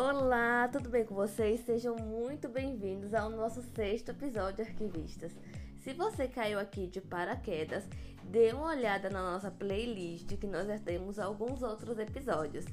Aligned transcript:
Olá, 0.00 0.68
tudo 0.68 0.88
bem 0.88 1.04
com 1.04 1.12
vocês? 1.12 1.58
Sejam 1.66 1.96
muito 1.96 2.48
bem-vindos 2.48 3.12
ao 3.12 3.28
nosso 3.28 3.60
sexto 3.74 4.12
episódio 4.12 4.64
de 4.64 4.70
Arquivistas. 4.70 5.32
Se 5.80 5.92
você 5.92 6.28
caiu 6.28 6.60
aqui 6.60 6.86
de 6.86 7.00
paraquedas, 7.00 7.82
dê 8.22 8.52
uma 8.52 8.68
olhada 8.68 9.10
na 9.10 9.20
nossa 9.20 9.50
playlist 9.50 10.36
que 10.36 10.46
nós 10.46 10.68
já 10.68 10.78
temos 10.78 11.18
alguns 11.18 11.64
outros 11.64 11.98
episódios. 11.98 12.64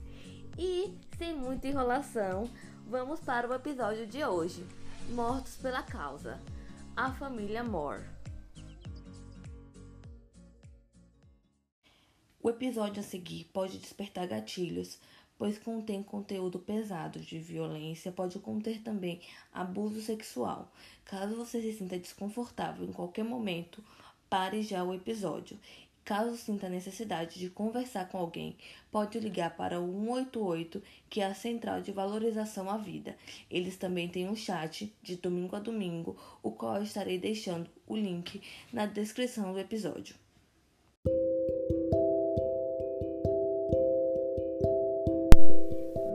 E, 0.55 0.95
sem 1.17 1.35
muita 1.35 1.67
enrolação, 1.67 2.47
vamos 2.85 3.19
para 3.21 3.49
o 3.49 3.55
episódio 3.55 4.05
de 4.05 4.23
hoje: 4.23 4.63
Mortos 5.09 5.57
pela 5.57 5.81
Causa 5.81 6.39
A 6.95 7.11
Família 7.11 7.63
Moore. 7.63 8.05
O 12.39 12.51
episódio 12.51 12.99
a 12.99 13.03
seguir 13.03 13.45
pode 13.45 13.79
despertar 13.79 14.27
gatilhos 14.27 14.99
pois 15.37 15.59
contém 15.59 16.01
conteúdo 16.01 16.59
pesado 16.59 17.19
de 17.19 17.39
violência, 17.39 18.11
pode 18.11 18.39
conter 18.39 18.81
também 18.81 19.21
abuso 19.53 20.01
sexual. 20.01 20.71
Caso 21.03 21.35
você 21.35 21.61
se 21.61 21.73
sinta 21.73 21.97
desconfortável 21.97 22.85
em 22.87 22.91
qualquer 22.91 23.23
momento, 23.23 23.83
pare 24.29 24.61
já 24.61 24.83
o 24.83 24.93
episódio. 24.93 25.59
Caso 26.03 26.37
sinta 26.37 26.69
necessidade 26.69 27.39
de 27.39 27.49
conversar 27.49 28.07
com 28.09 28.19
alguém, 28.19 28.55
pode 28.91 29.19
ligar 29.19 29.55
para 29.57 29.81
o 29.81 29.91
188, 30.05 30.81
que 31.09 31.19
é 31.19 31.25
a 31.25 31.33
Central 31.33 31.81
de 31.81 31.91
Valorização 31.91 32.69
à 32.69 32.77
Vida. 32.77 33.17
Eles 33.49 33.75
também 33.75 34.07
têm 34.07 34.29
um 34.29 34.35
chat 34.35 34.93
de 35.01 35.15
domingo 35.15 35.55
a 35.55 35.59
domingo, 35.59 36.15
o 36.43 36.51
qual 36.51 36.75
eu 36.75 36.83
estarei 36.83 37.17
deixando 37.17 37.67
o 37.87 37.97
link 37.97 38.39
na 38.71 38.85
descrição 38.85 39.51
do 39.51 39.59
episódio. 39.59 40.15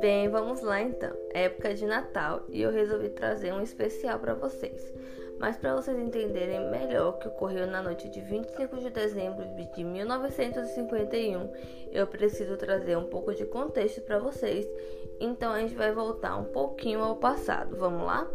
Bem, 0.01 0.31
vamos 0.31 0.63
lá 0.63 0.81
então. 0.81 1.13
É 1.35 1.43
época 1.43 1.75
de 1.75 1.85
Natal 1.85 2.47
e 2.49 2.63
eu 2.63 2.73
resolvi 2.73 3.11
trazer 3.11 3.53
um 3.53 3.61
especial 3.61 4.19
para 4.19 4.33
vocês. 4.33 4.91
Mas 5.39 5.59
para 5.59 5.75
vocês 5.75 5.99
entenderem 5.99 6.71
melhor 6.71 7.11
o 7.11 7.19
que 7.19 7.29
ocorreu 7.29 7.67
na 7.67 7.83
noite 7.83 8.09
de 8.09 8.19
25 8.19 8.79
de 8.79 8.89
dezembro 8.89 9.45
de 9.75 9.85
1951, 9.85 11.53
eu 11.93 12.07
preciso 12.07 12.57
trazer 12.57 12.97
um 12.97 13.11
pouco 13.11 13.35
de 13.35 13.45
contexto 13.45 14.01
para 14.01 14.19
vocês. 14.19 14.67
Então 15.21 15.53
a 15.53 15.61
gente 15.61 15.75
vai 15.75 15.93
voltar 15.93 16.35
um 16.35 16.45
pouquinho 16.45 17.01
ao 17.05 17.17
passado. 17.17 17.77
Vamos 17.77 18.07
lá? 18.07 18.27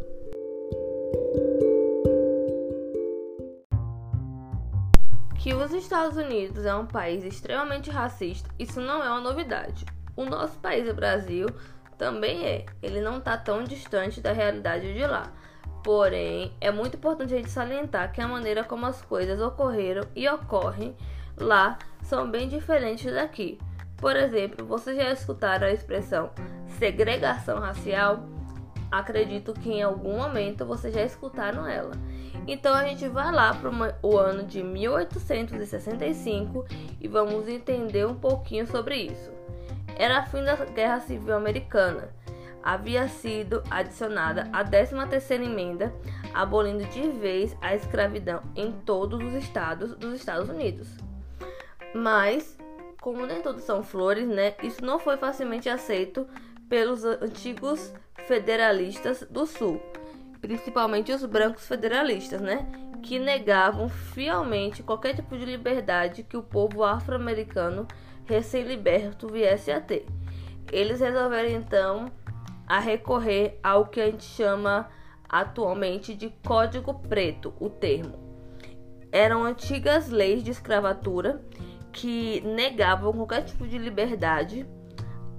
Que 5.42 5.52
os 5.56 5.74
Estados 5.74 6.16
Unidos 6.16 6.64
é 6.64 6.76
um 6.76 6.86
país 6.86 7.24
extremamente 7.24 7.90
racista, 7.90 8.48
isso 8.60 8.80
não 8.80 9.04
é 9.04 9.10
uma 9.10 9.22
novidade. 9.22 9.95
O 10.16 10.26
nosso 10.26 10.58
país, 10.60 10.90
o 10.90 10.94
Brasil, 10.94 11.48
também 11.98 12.46
é. 12.46 12.66
Ele 12.82 13.02
não 13.02 13.18
está 13.18 13.38
tão 13.38 13.64
distante 13.64 14.22
da 14.22 14.32
realidade 14.32 14.94
de 14.94 15.06
lá. 15.06 15.32
Porém, 15.84 16.52
é 16.60 16.72
muito 16.72 16.98
importante 16.98 17.34
a 17.34 17.38
gente 17.38 17.50
salientar 17.50 18.12
que 18.12 18.20
a 18.20 18.28
maneira 18.28 18.64
como 18.64 18.86
as 18.86 19.02
coisas 19.02 19.40
ocorreram 19.40 20.04
e 20.16 20.28
ocorrem 20.28 20.96
lá 21.38 21.78
são 22.02 22.30
bem 22.30 22.50
diferentes 22.50 23.14
daqui. 23.14 23.60
Por 23.98 24.16
exemplo, 24.16 24.66
vocês 24.66 24.98
já 24.98 25.12
escutaram 25.12 25.68
a 25.68 25.72
expressão 25.72 26.32
segregação 26.80 27.60
racial? 27.60 28.26
Acredito 28.92 29.54
que 29.54 29.74
em 29.74 29.84
algum 29.84 30.18
momento 30.18 30.66
vocês 30.66 30.94
já 30.94 31.04
escutaram 31.04 31.68
ela. 31.68 31.92
Então 32.48 32.74
a 32.74 32.84
gente 32.84 33.08
vai 33.08 33.32
lá 33.32 33.54
para 33.54 33.70
o 34.02 34.18
ano 34.18 34.44
de 34.44 34.64
1865 34.64 36.66
e 37.02 37.08
vamos 37.08 37.48
entender 37.48 38.06
um 38.06 38.16
pouquinho 38.16 38.68
sobre 38.68 38.96
isso. 38.96 39.35
Era 39.98 40.24
fim 40.26 40.44
da 40.44 40.56
Guerra 40.56 41.00
Civil 41.00 41.36
Americana. 41.36 42.10
Havia 42.62 43.08
sido 43.08 43.64
adicionada 43.70 44.50
a 44.52 44.66
13ª 44.66 45.44
emenda, 45.44 45.94
abolindo 46.34 46.84
de 46.86 47.10
vez 47.12 47.56
a 47.62 47.76
escravidão 47.76 48.42
em 48.56 48.72
todos 48.72 49.24
os 49.24 49.34
estados 49.34 49.96
dos 49.96 50.16
Estados 50.16 50.50
Unidos. 50.50 50.88
Mas, 51.94 52.58
como 53.00 53.26
nem 53.26 53.42
todos 53.42 53.64
são 53.64 53.84
flores, 53.84 54.28
né, 54.28 54.56
isso 54.64 54.84
não 54.84 54.98
foi 55.00 55.16
facilmente 55.16 55.70
aceito 55.70 56.28
pelos 56.68 57.06
antigos 57.06 57.94
federalistas 58.26 59.22
do 59.30 59.46
Sul, 59.46 59.80
principalmente 60.42 61.12
os 61.12 61.24
brancos 61.24 61.68
federalistas, 61.68 62.42
né, 62.42 62.68
que 63.04 63.20
negavam 63.20 63.88
fielmente 63.88 64.82
qualquer 64.82 65.16
tipo 65.16 65.38
de 65.38 65.46
liberdade 65.46 66.24
que 66.24 66.36
o 66.36 66.42
povo 66.42 66.84
afro-americano 66.84 67.88
recém-liberto 68.26 69.28
viesse 69.28 69.72
a 69.72 69.80
ter. 69.80 70.06
Eles 70.72 71.00
resolveram 71.00 71.50
então 71.50 72.12
a 72.68 72.80
recorrer 72.80 73.60
ao 73.64 73.86
que 73.86 74.02
a 74.02 74.06
gente 74.06 74.24
chama 74.24 74.90
atualmente 75.30 76.16
de 76.16 76.30
Código 76.46 76.94
Preto, 76.94 77.54
o 77.60 77.70
termo. 77.70 78.18
Eram 79.12 79.44
antigas 79.44 80.10
leis 80.10 80.44
de 80.44 80.52
escravatura 80.52 81.42
que 81.92 82.42
negavam 82.42 83.14
qualquer 83.14 83.44
tipo 83.44 83.66
de 83.68 83.78
liberdade 83.78 84.68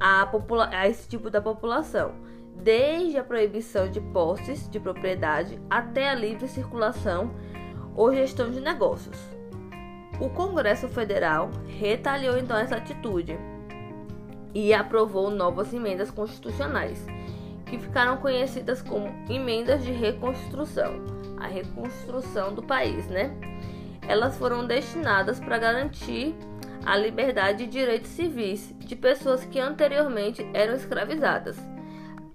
a, 0.01 0.31
a 0.73 0.89
esse 0.89 1.09
tipo 1.09 1.29
da 1.29 1.41
população, 1.41 2.15
desde 2.57 3.19
a 3.19 3.25
proibição 3.25 3.91
de 3.91 4.01
posses 4.01 4.69
de 4.69 4.81
propriedade 4.81 5.61
até 5.69 6.09
a 6.09 6.15
livre 6.15 6.49
circulação 6.49 7.35
ou 7.95 8.15
gestão 8.15 8.51
de 8.51 8.61
negócios. 8.61 9.36
O 10.19 10.31
Congresso 10.31 10.89
Federal 10.89 11.51
retaliou 11.67 12.39
então 12.39 12.57
essa 12.57 12.77
atitude 12.77 13.39
e 14.55 14.73
aprovou 14.73 15.31
novas 15.31 15.75
emendas 15.75 16.11
constitucionais, 16.11 17.05
que 17.67 17.79
ficaram 17.79 18.17
conhecidas 18.17 18.81
como 18.81 19.09
emendas 19.29 19.85
de 19.85 19.93
reconstrução, 19.93 21.05
a 21.39 21.47
reconstrução 21.47 22.55
do 22.55 22.63
país, 22.63 23.07
né? 23.09 23.37
Elas 24.09 24.39
foram 24.39 24.67
destinadas 24.67 25.39
para 25.39 25.59
garantir 25.59 26.35
a 26.87 26.97
liberdade 26.97 27.65
e 27.65 27.67
direitos 27.67 28.09
civis 28.09 28.73
de 28.79 28.97
pessoas 28.97 29.45
que 29.45 29.59
anteriormente 29.59 30.49
eram 30.55 30.75
escravizadas. 30.75 31.59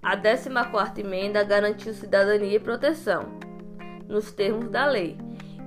A 0.00 0.16
14ª 0.16 0.98
emenda 0.98 1.42
garantiu 1.42 1.92
cidadania 1.94 2.56
e 2.56 2.60
proteção, 2.60 3.26
nos 4.06 4.30
termos 4.30 4.68
da 4.68 4.86
lei 4.86 5.16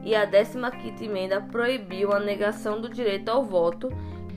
e 0.06 0.16
a 0.16 0.26
15ª 0.26 1.02
emenda 1.02 1.42
proibiu 1.42 2.14
a 2.14 2.20
negação 2.20 2.80
do 2.80 2.88
direito 2.88 3.30
ao 3.30 3.44
voto 3.44 3.90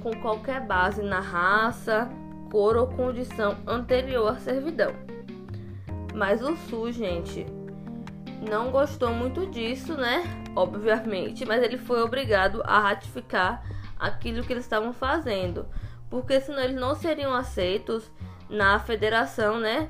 com 0.02 0.18
qualquer 0.20 0.66
base 0.66 1.02
na 1.02 1.20
raça, 1.20 2.08
cor 2.50 2.76
ou 2.76 2.86
condição 2.86 3.56
anterior 3.66 4.32
à 4.32 4.36
servidão. 4.36 4.94
Mas 6.14 6.42
o 6.42 6.56
Sul, 6.56 6.90
gente, 6.90 7.46
não 8.48 8.70
gostou 8.70 9.12
muito 9.12 9.46
disso, 9.46 9.94
né? 9.94 10.24
Obviamente, 10.56 11.44
mas 11.44 11.62
ele 11.62 11.76
foi 11.76 12.00
obrigado 12.00 12.62
a 12.64 12.80
ratificar 12.80 13.62
aquilo 13.98 14.42
que 14.42 14.52
eles 14.52 14.64
estavam 14.64 14.92
fazendo, 14.92 15.66
porque 16.08 16.40
senão 16.40 16.62
eles 16.62 16.80
não 16.80 16.94
seriam 16.94 17.34
aceitos 17.34 18.10
na 18.48 18.78
federação, 18.78 19.60
né? 19.60 19.88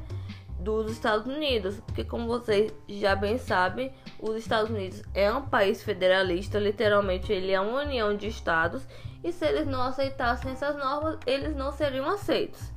Dos 0.69 0.93
Estados 0.93 1.27
Unidos, 1.27 1.81
porque 1.87 2.05
como 2.05 2.27
vocês 2.27 2.73
já 2.89 3.15
bem 3.17 3.39
sabem, 3.39 3.93
os 4.21 4.37
Estados 4.37 4.71
Unidos 4.71 5.03
é 5.15 5.33
um 5.33 5.43
país 5.43 5.83
federalista, 5.83 6.59
literalmente 6.59 7.33
ele 7.33 7.53
é 7.53 7.61
uma 7.61 7.83
união 7.83 8.17
de 8.17 8.29
estados, 8.29 8.87
e 9.23 9.33
se 9.33 9.45
eles 9.47 9.67
não 9.67 9.83
aceitassem 9.83 10.53
essas 10.53 10.77
normas, 10.77 11.19
eles 11.27 11.57
não 11.57 11.73
seriam 11.73 12.09
aceitos. 12.09 12.73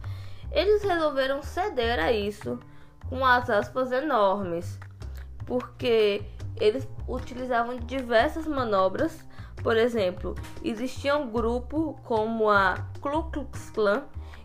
Eles 0.51 0.83
resolveram 0.83 1.41
ceder 1.43 1.99
a 1.99 2.11
isso 2.11 2.59
com 3.09 3.25
as 3.25 3.49
aspas 3.49 3.91
enormes, 3.91 4.79
porque 5.45 6.23
eles 6.59 6.87
utilizavam 7.07 7.77
diversas 7.77 8.47
manobras, 8.47 9.25
por 9.63 9.77
exemplo, 9.77 10.35
existia 10.63 11.15
um 11.15 11.29
grupo 11.29 11.99
como 12.03 12.49
a 12.49 12.77
Ku 12.99 13.23
Klux 13.31 13.69
Klan 13.69 14.03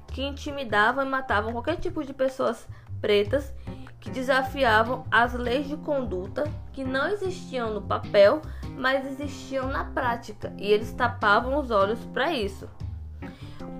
que 0.08 0.22
intimidavam 0.22 1.04
e 1.04 1.08
matavam 1.08 1.52
qualquer 1.52 1.76
tipo 1.76 2.04
de 2.04 2.12
pessoas 2.12 2.66
pretas 3.06 3.54
que 4.00 4.10
desafiavam 4.10 5.04
as 5.12 5.32
leis 5.32 5.68
de 5.68 5.76
conduta 5.76 6.42
que 6.72 6.82
não 6.82 7.06
existiam 7.06 7.72
no 7.72 7.80
papel, 7.80 8.42
mas 8.76 9.06
existiam 9.06 9.68
na 9.68 9.84
prática, 9.84 10.52
e 10.58 10.72
eles 10.72 10.90
tapavam 10.90 11.56
os 11.60 11.70
olhos 11.70 12.00
para 12.06 12.32
isso. 12.32 12.68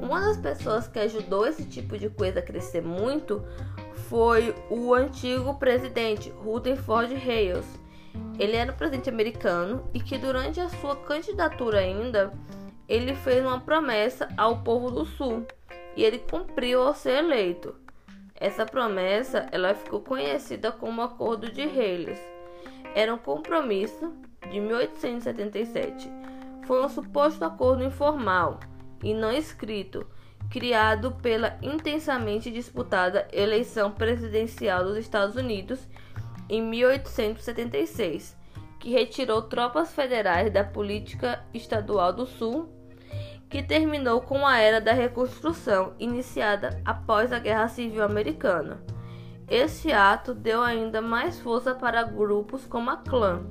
Uma 0.01 0.21
das 0.21 0.37
pessoas 0.37 0.87
que 0.87 1.01
ajudou 1.01 1.45
esse 1.45 1.65
tipo 1.65 1.99
de 1.99 2.09
coisa 2.09 2.39
a 2.39 2.43
crescer 2.43 2.83
muito 2.83 3.45
foi 4.09 4.55
o 4.71 4.95
antigo 4.95 5.55
presidente 5.55 6.31
Rutherford 6.45 7.13
Hayes. 7.15 7.67
Ele 8.39 8.55
era 8.55 8.73
um 8.73 8.77
presidente 8.77 9.11
americano 9.11 9.91
e 9.93 9.99
que 9.99 10.17
durante 10.19 10.61
a 10.61 10.69
sua 10.69 10.95
candidatura 10.95 11.81
ainda, 11.81 12.33
ele 12.89 13.17
fez 13.17 13.45
uma 13.45 13.59
promessa 13.59 14.29
ao 14.37 14.59
povo 14.59 14.89
do 14.89 15.05
Sul 15.05 15.45
e 15.97 16.05
ele 16.05 16.21
cumpriu 16.21 16.83
ao 16.83 16.95
ser 16.95 17.25
eleito. 17.25 17.86
Essa 18.39 18.67
promessa 18.67 19.47
ela 19.51 19.75
ficou 19.75 20.01
conhecida 20.01 20.71
como 20.71 21.03
Acordo 21.03 21.51
de 21.51 21.67
Reis. 21.67 22.19
Era 22.95 23.15
um 23.15 23.19
compromisso 23.19 24.13
de 24.51 24.61
1877. 24.61 26.11
Foi 26.67 26.85
um 26.85 26.89
suposto 26.89 27.45
acordo 27.45 27.85
informal 27.85 28.61
e 29.03 29.15
não 29.15 29.33
escrito 29.33 30.07
criado 30.51 31.13
pela 31.23 31.59
intensamente 31.63 32.51
disputada 32.51 33.27
eleição 33.33 33.91
presidencial 33.91 34.85
dos 34.85 34.97
Estados 34.97 35.37
Unidos 35.37 35.81
em 36.49 36.63
1876, 36.63 38.37
que 38.79 38.91
retirou 38.91 39.43
tropas 39.43 39.93
federais 39.93 40.53
da 40.53 40.63
política 40.63 41.45
estadual 41.53 42.13
do 42.13 42.27
Sul, 42.27 42.69
que 43.49 43.63
terminou 43.63 44.21
com 44.21 44.47
a 44.47 44.59
era 44.59 44.81
da 44.81 44.93
reconstrução 44.93 45.93
iniciada 45.99 46.81
após 46.85 47.33
a 47.33 47.39
Guerra 47.39 47.69
Civil 47.69 48.03
Americana. 48.03 48.83
Este 49.49 49.93
ato 49.93 50.35
deu 50.35 50.63
ainda 50.63 51.01
mais 51.01 51.39
força 51.39 51.75
para 51.75 52.03
grupos 52.03 52.67
como 52.67 52.91
a 52.91 52.97
Klan. 52.97 53.45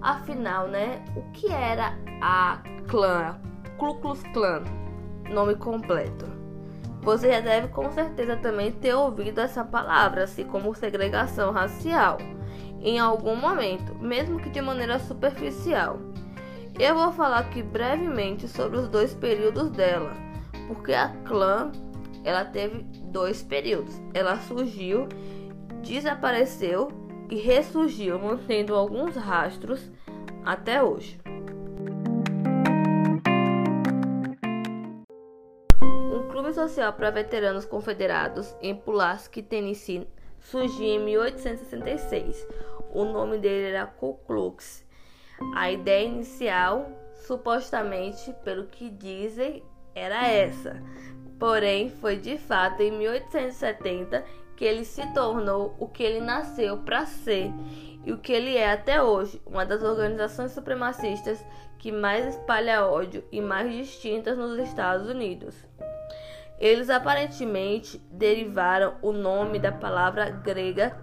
Afinal, 0.00 0.68
né, 0.68 1.04
o 1.16 1.22
que 1.32 1.50
era 1.50 1.98
a 2.22 2.62
Klan, 2.86 3.38
Ku 3.76 3.96
Klux 4.00 4.22
Klan, 4.32 4.62
nome 5.28 5.56
completo? 5.56 6.26
Você 7.02 7.32
já 7.32 7.40
deve 7.40 7.68
com 7.68 7.90
certeza 7.90 8.36
também 8.36 8.70
ter 8.70 8.94
ouvido 8.94 9.40
essa 9.40 9.64
palavra, 9.64 10.24
assim 10.24 10.44
como 10.44 10.74
segregação 10.74 11.50
racial, 11.50 12.18
em 12.80 12.98
algum 12.98 13.34
momento, 13.34 13.94
mesmo 13.96 14.38
que 14.38 14.50
de 14.50 14.60
maneira 14.60 14.98
superficial. 14.98 15.98
Eu 16.82 16.94
vou 16.94 17.12
falar 17.12 17.40
aqui 17.40 17.62
brevemente 17.62 18.48
sobre 18.48 18.78
os 18.78 18.88
dois 18.88 19.12
períodos 19.12 19.68
dela, 19.68 20.14
porque 20.66 20.94
a 20.94 21.10
clã 21.26 21.70
ela 22.24 22.42
teve 22.42 22.84
dois 23.12 23.42
períodos. 23.42 24.00
Ela 24.14 24.38
surgiu, 24.38 25.06
desapareceu 25.82 26.88
e 27.28 27.36
ressurgiu, 27.36 28.18
mantendo 28.18 28.74
alguns 28.74 29.14
rastros 29.14 29.92
até 30.42 30.82
hoje. 30.82 31.20
Um 35.82 36.28
clube 36.30 36.54
social 36.54 36.94
para 36.94 37.10
veteranos 37.10 37.66
confederados 37.66 38.56
em 38.62 38.74
Pulaski, 38.74 39.42
Tennessee, 39.42 40.08
surgiu 40.38 40.86
em 40.86 41.04
1866. 41.04 42.48
O 42.90 43.04
nome 43.04 43.36
dele 43.36 43.68
era 43.68 43.84
Ku 43.84 44.14
Klux. 44.26 44.88
A 45.54 45.70
ideia 45.70 46.06
inicial, 46.06 46.90
supostamente, 47.26 48.32
pelo 48.44 48.66
que 48.66 48.90
dizem, 48.90 49.62
era 49.94 50.28
essa, 50.28 50.80
Porém, 51.40 51.88
foi 51.88 52.18
de 52.18 52.36
fato 52.36 52.82
em 52.82 52.92
1870 52.92 54.22
que 54.54 54.62
ele 54.62 54.84
se 54.84 55.06
tornou 55.14 55.74
o 55.78 55.88
que 55.88 56.02
ele 56.02 56.20
nasceu 56.20 56.76
para 56.76 57.06
ser 57.06 57.50
e 58.04 58.12
o 58.12 58.18
que 58.18 58.30
ele 58.30 58.58
é 58.58 58.70
até 58.70 59.02
hoje, 59.02 59.40
uma 59.46 59.64
das 59.64 59.82
organizações 59.82 60.52
supremacistas 60.52 61.42
que 61.78 61.90
mais 61.90 62.26
espalha 62.26 62.84
ódio 62.84 63.24
e 63.32 63.40
mais 63.40 63.72
distintas 63.72 64.36
nos 64.36 64.58
Estados 64.58 65.08
Unidos. 65.08 65.54
Eles 66.58 66.90
aparentemente 66.90 67.98
derivaram 68.10 68.96
o 69.00 69.12
nome 69.12 69.58
da 69.58 69.72
palavra 69.72 70.28
grega 70.28 70.94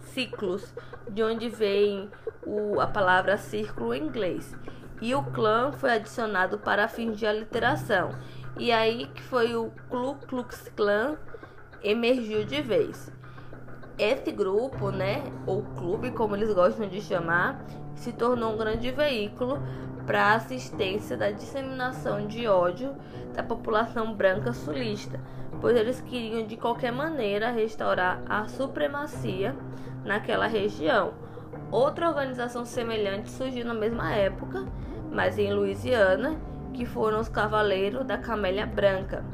ciclos, 0.00 0.74
de 1.10 1.22
onde 1.22 1.50
vem 1.50 2.10
o, 2.46 2.80
a 2.80 2.86
palavra 2.86 3.36
círculo 3.36 3.94
em 3.94 4.04
inglês, 4.04 4.56
e 5.00 5.14
o 5.14 5.22
clã 5.22 5.72
foi 5.72 5.92
adicionado 5.92 6.58
para 6.58 6.88
fins 6.88 7.18
de 7.18 7.26
aliteração 7.26 8.10
e 8.58 8.70
aí 8.70 9.06
que 9.06 9.22
foi 9.22 9.56
o 9.56 9.72
Ku 9.88 10.16
Klux 10.26 10.70
Klan 10.76 11.16
emergiu 11.82 12.44
de 12.44 12.60
vez. 12.60 13.10
Esse 13.98 14.30
grupo, 14.30 14.90
né, 14.90 15.22
ou 15.46 15.62
clube, 15.76 16.10
como 16.10 16.36
eles 16.36 16.52
gostam 16.52 16.88
de 16.88 17.00
chamar, 17.00 17.64
se 17.94 18.12
tornou 18.12 18.52
um 18.52 18.56
grande 18.56 18.90
veículo 18.90 19.60
para 20.06 20.26
a 20.26 20.34
assistência 20.34 21.16
da 21.16 21.30
disseminação 21.30 22.26
de 22.26 22.46
ódio 22.46 22.94
da 23.34 23.42
população 23.42 24.14
branca 24.14 24.52
sulista, 24.52 25.20
pois 25.60 25.76
eles 25.76 26.00
queriam 26.00 26.46
de 26.46 26.56
qualquer 26.56 26.92
maneira 26.92 27.50
restaurar 27.50 28.20
a 28.28 28.48
supremacia 28.48 29.54
naquela 30.04 30.46
região. 30.46 31.14
Outra 31.72 32.06
organização 32.06 32.66
semelhante 32.66 33.30
surgiu 33.30 33.64
na 33.64 33.72
mesma 33.72 34.14
época, 34.14 34.66
mas 35.10 35.38
em 35.38 35.54
Louisiana, 35.54 36.36
que 36.74 36.84
foram 36.84 37.18
os 37.18 37.30
Cavaleiros 37.30 38.04
da 38.04 38.18
Camélia 38.18 38.66
Branca. 38.66 39.24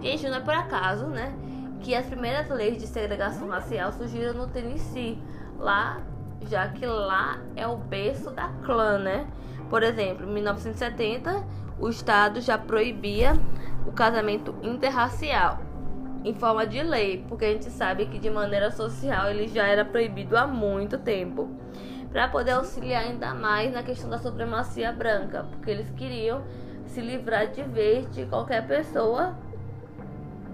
Gente, 0.00 0.28
não 0.28 0.38
é 0.38 0.40
por 0.40 0.54
acaso, 0.54 1.06
né, 1.06 1.32
que 1.80 1.94
as 1.94 2.04
primeiras 2.06 2.48
leis 2.48 2.78
de 2.78 2.86
segregação 2.88 3.48
racial 3.48 3.92
surgiram 3.92 4.34
no 4.34 4.48
Tennessee, 4.48 5.22
lá, 5.56 6.02
já 6.48 6.66
que 6.66 6.84
lá 6.84 7.38
é 7.54 7.64
o 7.68 7.76
berço 7.76 8.32
da 8.32 8.48
clã, 8.64 8.98
né? 8.98 9.28
Por 9.70 9.84
exemplo, 9.84 10.28
em 10.28 10.32
1970, 10.32 11.44
o 11.78 11.88
estado 11.88 12.40
já 12.40 12.58
proibia 12.58 13.34
o 13.86 13.92
casamento 13.92 14.52
interracial 14.62 15.67
em 16.24 16.34
forma 16.34 16.66
de 16.66 16.82
lei, 16.82 17.24
porque 17.28 17.44
a 17.44 17.52
gente 17.52 17.70
sabe 17.70 18.06
que 18.06 18.18
de 18.18 18.30
maneira 18.30 18.70
social 18.70 19.30
ele 19.30 19.48
já 19.48 19.66
era 19.66 19.84
proibido 19.84 20.36
há 20.36 20.46
muito 20.46 20.98
tempo, 20.98 21.48
para 22.10 22.28
poder 22.28 22.52
auxiliar 22.52 23.04
ainda 23.04 23.34
mais 23.34 23.72
na 23.72 23.82
questão 23.82 24.08
da 24.08 24.18
supremacia 24.18 24.92
branca, 24.92 25.44
porque 25.50 25.70
eles 25.70 25.90
queriam 25.90 26.42
se 26.86 27.00
livrar 27.00 27.48
de 27.48 27.62
vez 27.62 28.10
de 28.10 28.24
qualquer 28.26 28.66
pessoa 28.66 29.36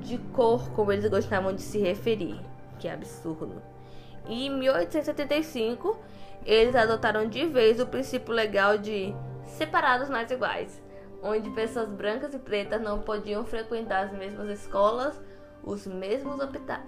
de 0.01 0.19
cor, 0.19 0.69
como 0.71 0.93
eles 0.93 1.09
gostavam 1.09 1.55
de 1.55 1.63
se 1.63 1.79
referir. 1.79 2.39
Que 2.79 2.89
absurdo. 2.89 3.63
E 4.27 4.47
em 4.47 4.51
1875, 4.51 5.97
eles 6.45 6.75
adotaram 6.75 7.29
de 7.29 7.47
vez 7.47 7.81
o 7.81 7.87
princípio 7.87 8.35
legal 8.35 8.77
de 8.77 9.15
separados 9.45 10.11
mais 10.11 10.31
iguais, 10.31 10.83
onde 11.23 11.49
pessoas 11.51 11.89
brancas 11.89 12.35
e 12.35 12.39
pretas 12.39 12.83
não 12.83 13.01
podiam 13.01 13.45
frequentar 13.45 14.05
as 14.05 14.13
mesmas 14.13 14.49
escolas, 14.49 15.19
os 15.65 15.87
mesmos 15.87 16.39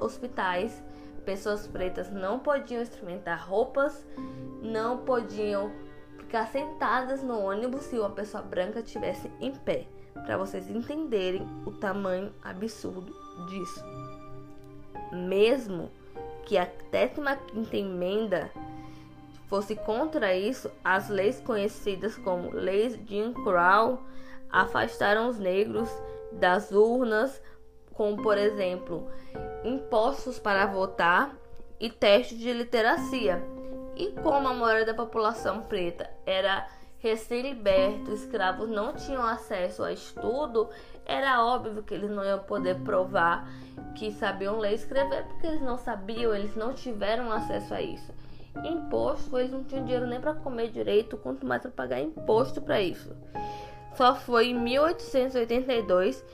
hospitais, 0.01 0.83
pessoas 1.25 1.67
pretas 1.67 2.11
não 2.13 2.39
podiam 2.39 2.83
experimentar 2.83 3.49
roupas, 3.49 4.07
não 4.63 4.99
podiam 4.99 5.73
ficar 6.19 6.47
sentadas 6.47 7.23
no 7.23 7.39
ônibus 7.39 7.83
se 7.83 7.99
uma 7.99 8.11
pessoa 8.11 8.43
branca 8.43 8.81
estivesse 8.81 9.31
em 9.41 9.53
pé, 9.53 9.87
para 10.25 10.37
vocês 10.37 10.71
entenderem 10.71 11.47
o 11.65 11.73
tamanho 11.73 12.33
absurdo 12.43 13.13
disso. 13.49 13.85
Mesmo 15.13 15.91
que 16.45 16.57
a 16.57 16.67
15 16.67 17.77
emenda 17.77 18.51
fosse 19.49 19.75
contra 19.75 20.35
isso, 20.35 20.71
as 20.85 21.09
leis 21.09 21.41
conhecidas 21.41 22.17
como 22.17 22.51
leis 22.51 22.97
de 23.05 23.17
Jim 23.17 23.33
Crow 23.33 24.01
afastaram 24.51 25.29
os 25.29 25.39
negros 25.39 25.89
das 26.33 26.71
urnas, 26.73 27.41
como 27.97 28.23
por 28.23 28.37
exemplo, 28.37 29.09
impostos 29.65 30.39
para 30.39 30.67
votar 30.67 31.35
e 31.81 31.91
testes 31.91 32.39
de 32.39 32.53
literacia 32.53 33.43
e 33.97 34.13
como 34.23 34.49
a 34.49 34.55
maioria 34.55 34.85
da 34.85 34.95
população 34.95 35.63
preta 35.63 36.09
era 36.27 36.69
recém-liberto, 36.99 38.13
escravos 38.13 38.69
não 38.69 38.93
tinham 38.93 39.23
acesso 39.23 39.83
a 39.83 39.93
estudo, 39.93 40.69
era 41.05 41.45
óbvio 41.45 41.83
que 41.83 41.95
eles 41.95 42.11
não 42.11 42.25
iam 42.25 42.41
poder 42.41 42.77
provar 42.81 43.49
que 43.95 44.11
sabiam 44.13 44.59
ler 44.59 44.73
e 44.73 44.75
escrever, 44.75 45.25
porque 45.25 45.47
eles 45.47 45.63
não 45.63 45.79
sabiam, 45.79 46.35
eles 46.35 46.55
não 46.55 46.75
tiveram 46.75 47.33
acesso 47.33 47.73
a 47.73 47.81
isso. 47.81 48.13
Imposto, 48.65 49.39
eles 49.39 49.53
não 49.53 49.65
tinham 49.65 49.85
dinheiro 49.85 50.07
nem 50.07 50.21
para 50.21 50.35
comer 50.35 50.71
direito, 50.71 51.17
quanto 51.17 51.47
mais 51.47 51.63
para 51.63 51.71
pagar 51.71 52.01
imposto 52.01 52.61
para 52.61 52.81
isso. 52.81 53.15
Só 53.95 54.15
foi 54.15 54.49
em 54.49 54.55
1882 54.55 56.25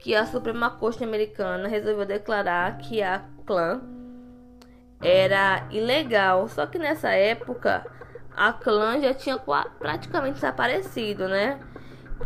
que 0.00 0.14
a 0.14 0.26
Suprema 0.26 0.70
Corte 0.70 1.04
americana 1.04 1.68
resolveu 1.68 2.06
declarar 2.06 2.78
que 2.78 3.02
a 3.02 3.22
clã 3.46 3.80
era 5.00 5.66
ilegal. 5.70 6.48
Só 6.48 6.66
que 6.66 6.78
nessa 6.78 7.10
época 7.10 7.86
a 8.34 8.52
clã 8.52 8.98
já 9.00 9.12
tinha 9.12 9.38
praticamente 9.78 10.34
desaparecido, 10.34 11.28
né? 11.28 11.60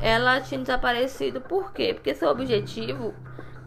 Ela 0.00 0.40
tinha 0.40 0.61
desaparecido 0.61 1.40
por 1.40 1.73
quê? 1.73 1.93
Porque 1.95 2.14
seu 2.14 2.28
objetivo 2.28 3.14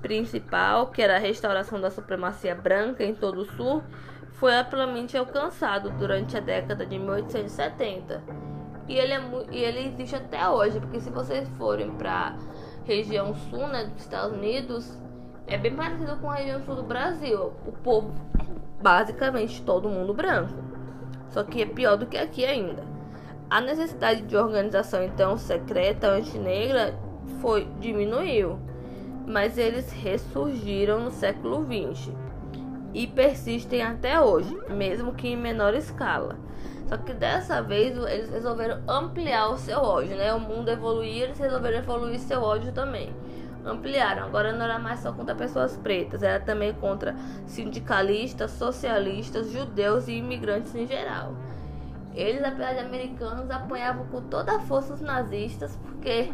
principal, 0.02 0.88
que 0.88 1.02
era 1.02 1.16
a 1.16 1.20
restauração 1.20 1.80
da 1.80 1.92
supremacia 1.92 2.56
branca 2.56 3.04
em 3.04 3.14
todo 3.14 3.42
o 3.42 3.46
sul, 3.46 3.84
foi 4.34 4.56
amplamente 4.56 5.18
alcançado 5.18 5.90
durante 5.92 6.38
a 6.38 6.40
década 6.40 6.86
de 6.86 6.98
1870. 6.98 8.24
E 8.88 8.98
ele, 8.98 9.14
é, 9.14 9.22
e 9.52 9.64
ele 9.64 9.88
existe 9.88 10.16
até 10.16 10.48
hoje, 10.48 10.80
porque 10.80 11.00
se 11.02 11.10
vocês 11.10 11.48
forem 11.58 11.92
para 11.92 12.36
região 12.88 13.36
sul 13.50 13.68
né, 13.68 13.84
dos 13.84 14.02
Estados 14.02 14.36
Unidos, 14.36 14.98
é 15.46 15.58
bem 15.58 15.76
parecido 15.76 16.16
com 16.18 16.32
a 16.32 16.36
região 16.36 16.64
sul 16.64 16.76
do 16.76 16.84
Brasil. 16.84 17.52
O 17.66 17.72
povo 17.72 18.14
basicamente 18.82 19.62
todo 19.62 19.90
mundo 19.90 20.14
branco. 20.14 20.54
Só 21.30 21.44
que 21.44 21.62
é 21.62 21.66
pior 21.66 21.98
do 21.98 22.06
que 22.06 22.18
aqui 22.18 22.46
ainda. 22.46 22.84
A 23.50 23.60
necessidade 23.60 24.22
de 24.22 24.36
organização 24.36 25.04
então 25.04 25.38
secreta 25.38 26.08
antinegra 26.08 26.98
foi 27.42 27.68
diminuiu, 27.80 28.58
mas 29.26 29.58
eles 29.58 29.92
ressurgiram 29.92 31.00
no 31.00 31.12
século 31.12 31.66
XX 31.66 32.14
e 32.94 33.06
persistem 33.06 33.82
até 33.82 34.20
hoje, 34.20 34.58
mesmo 34.70 35.14
que 35.14 35.28
em 35.28 35.38
menor 35.38 35.74
escala. 35.74 36.38
Só 36.88 36.96
que 36.98 37.14
dessa 37.14 37.62
vez 37.62 37.98
eles 37.98 38.30
resolveram 38.30 38.82
ampliar 38.88 39.50
o 39.50 39.58
seu 39.58 39.80
ódio, 39.80 40.16
né? 40.16 40.34
O 40.34 40.40
mundo 40.40 40.70
evoluir, 40.70 41.24
eles 41.24 41.38
resolveram 41.38 41.80
evoluir 41.80 42.20
seu 42.20 42.42
ódio 42.42 42.72
também. 42.72 43.14
ampliaram. 43.66 44.24
Agora 44.24 44.54
não 44.54 44.64
era 44.64 44.80
mais 44.80 45.02
só 45.02 45.12
contra 45.12 45.36
pessoas 45.36 45.76
pretas, 45.78 46.24
era 46.24 46.40
também 46.40 46.74
contra 46.74 47.16
sindicalistas, 47.46 48.52
socialistas, 48.52 49.52
judeus 49.52 50.08
e 50.08 50.14
imigrantes 50.14 50.74
em 50.74 50.88
geral. 50.88 51.34
Eles, 52.16 52.44
apesar 52.44 52.74
de 52.74 52.80
americanos, 52.80 53.52
apoiavam 53.52 54.06
com 54.08 54.22
toda 54.22 54.56
a 54.56 54.60
força 54.60 54.94
os 54.94 55.02
nazistas, 55.02 55.78
porque 55.84 56.32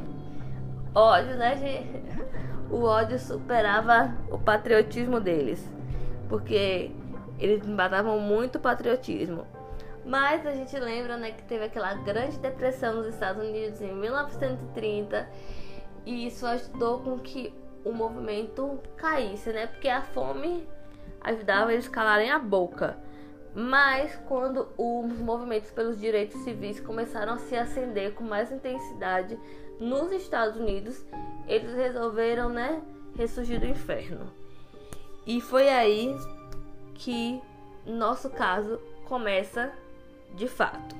ódio, 0.94 1.36
né? 1.36 1.56
O 2.70 2.84
ódio 2.84 3.20
superava 3.20 4.16
o 4.32 4.38
patriotismo 4.38 5.20
deles, 5.20 5.68
porque 6.30 6.92
eles 7.40 7.66
matavam 7.68 8.20
muito 8.20 8.60
patriotismo. 8.60 9.46
Mas 10.06 10.46
a 10.46 10.52
gente 10.52 10.78
lembra, 10.78 11.18
né, 11.18 11.32
que 11.32 11.44
teve 11.44 11.66
aquela 11.66 11.94
grande 11.96 12.38
depressão 12.40 12.96
nos 12.96 13.08
Estados 13.08 13.42
Unidos 13.42 13.82
em 13.82 13.94
1930 13.94 15.30
e 16.06 16.28
isso 16.28 16.46
ajudou 16.46 17.00
com 17.00 17.20
que 17.20 17.54
o 17.86 17.92
movimento 17.92 18.80
caísse, 18.98 19.52
né? 19.52 19.68
Porque 19.68 19.88
a 19.90 20.02
fome 20.02 20.68
ajudava 21.22 21.72
eles 21.72 21.88
a 21.88 21.92
calarem 21.92 22.32
a 22.32 22.40
boca. 22.40 22.98
Mas 23.56 24.16
quando 24.28 24.68
os 24.78 25.20
movimentos 25.20 25.70
pelos 25.72 26.00
direitos 26.00 26.42
civis 26.42 26.80
começaram 26.80 27.34
a 27.34 27.38
se 27.38 27.56
acender 27.56 28.14
com 28.14 28.24
mais 28.24 28.52
intensidade 28.52 29.38
nos 29.80 30.12
Estados 30.12 30.58
Unidos, 30.60 31.06
eles 31.48 31.74
resolveram, 31.74 32.50
né, 32.50 32.82
ressurgir 33.16 33.60
do 33.60 33.68
inferno. 33.68 34.32
E 35.26 35.40
foi 35.40 35.70
aí 35.70 36.16
que 36.96 37.42
nosso 37.86 38.30
caso 38.30 38.80
começa 39.06 39.72
de 40.36 40.48
fato. 40.48 40.96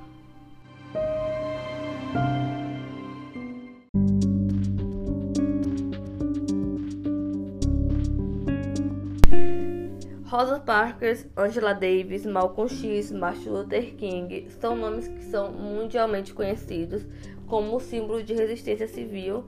Rosa 10.24 10.58
Parks, 10.58 11.28
Angela 11.36 11.72
Davis, 11.74 12.26
Malcolm 12.26 12.68
X, 12.68 13.12
Martin 13.12 13.50
Luther 13.50 13.94
King 13.94 14.48
são 14.60 14.74
nomes 14.74 15.06
que 15.06 15.22
são 15.22 15.52
mundialmente 15.52 16.34
conhecidos 16.34 17.06
como 17.46 17.78
símbolo 17.78 18.20
de 18.20 18.34
resistência 18.34 18.88
civil 18.88 19.44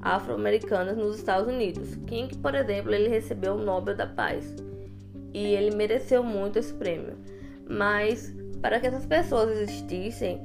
afro-americana 0.00 0.94
nos 0.94 1.16
Estados 1.16 1.46
Unidos. 1.46 1.96
King, 2.06 2.34
por 2.38 2.54
exemplo, 2.54 2.94
ele 2.94 3.08
recebeu 3.08 3.54
o 3.54 3.62
Nobel 3.62 3.94
da 3.94 4.06
Paz 4.06 4.56
e 5.34 5.54
ele 5.54 5.76
mereceu 5.76 6.22
muito 6.22 6.58
esse 6.58 6.72
prêmio. 6.72 7.18
Mas 7.68 8.34
para 8.62 8.80
que 8.80 8.86
essas 8.86 9.04
pessoas 9.04 9.58
existissem, 9.58 10.40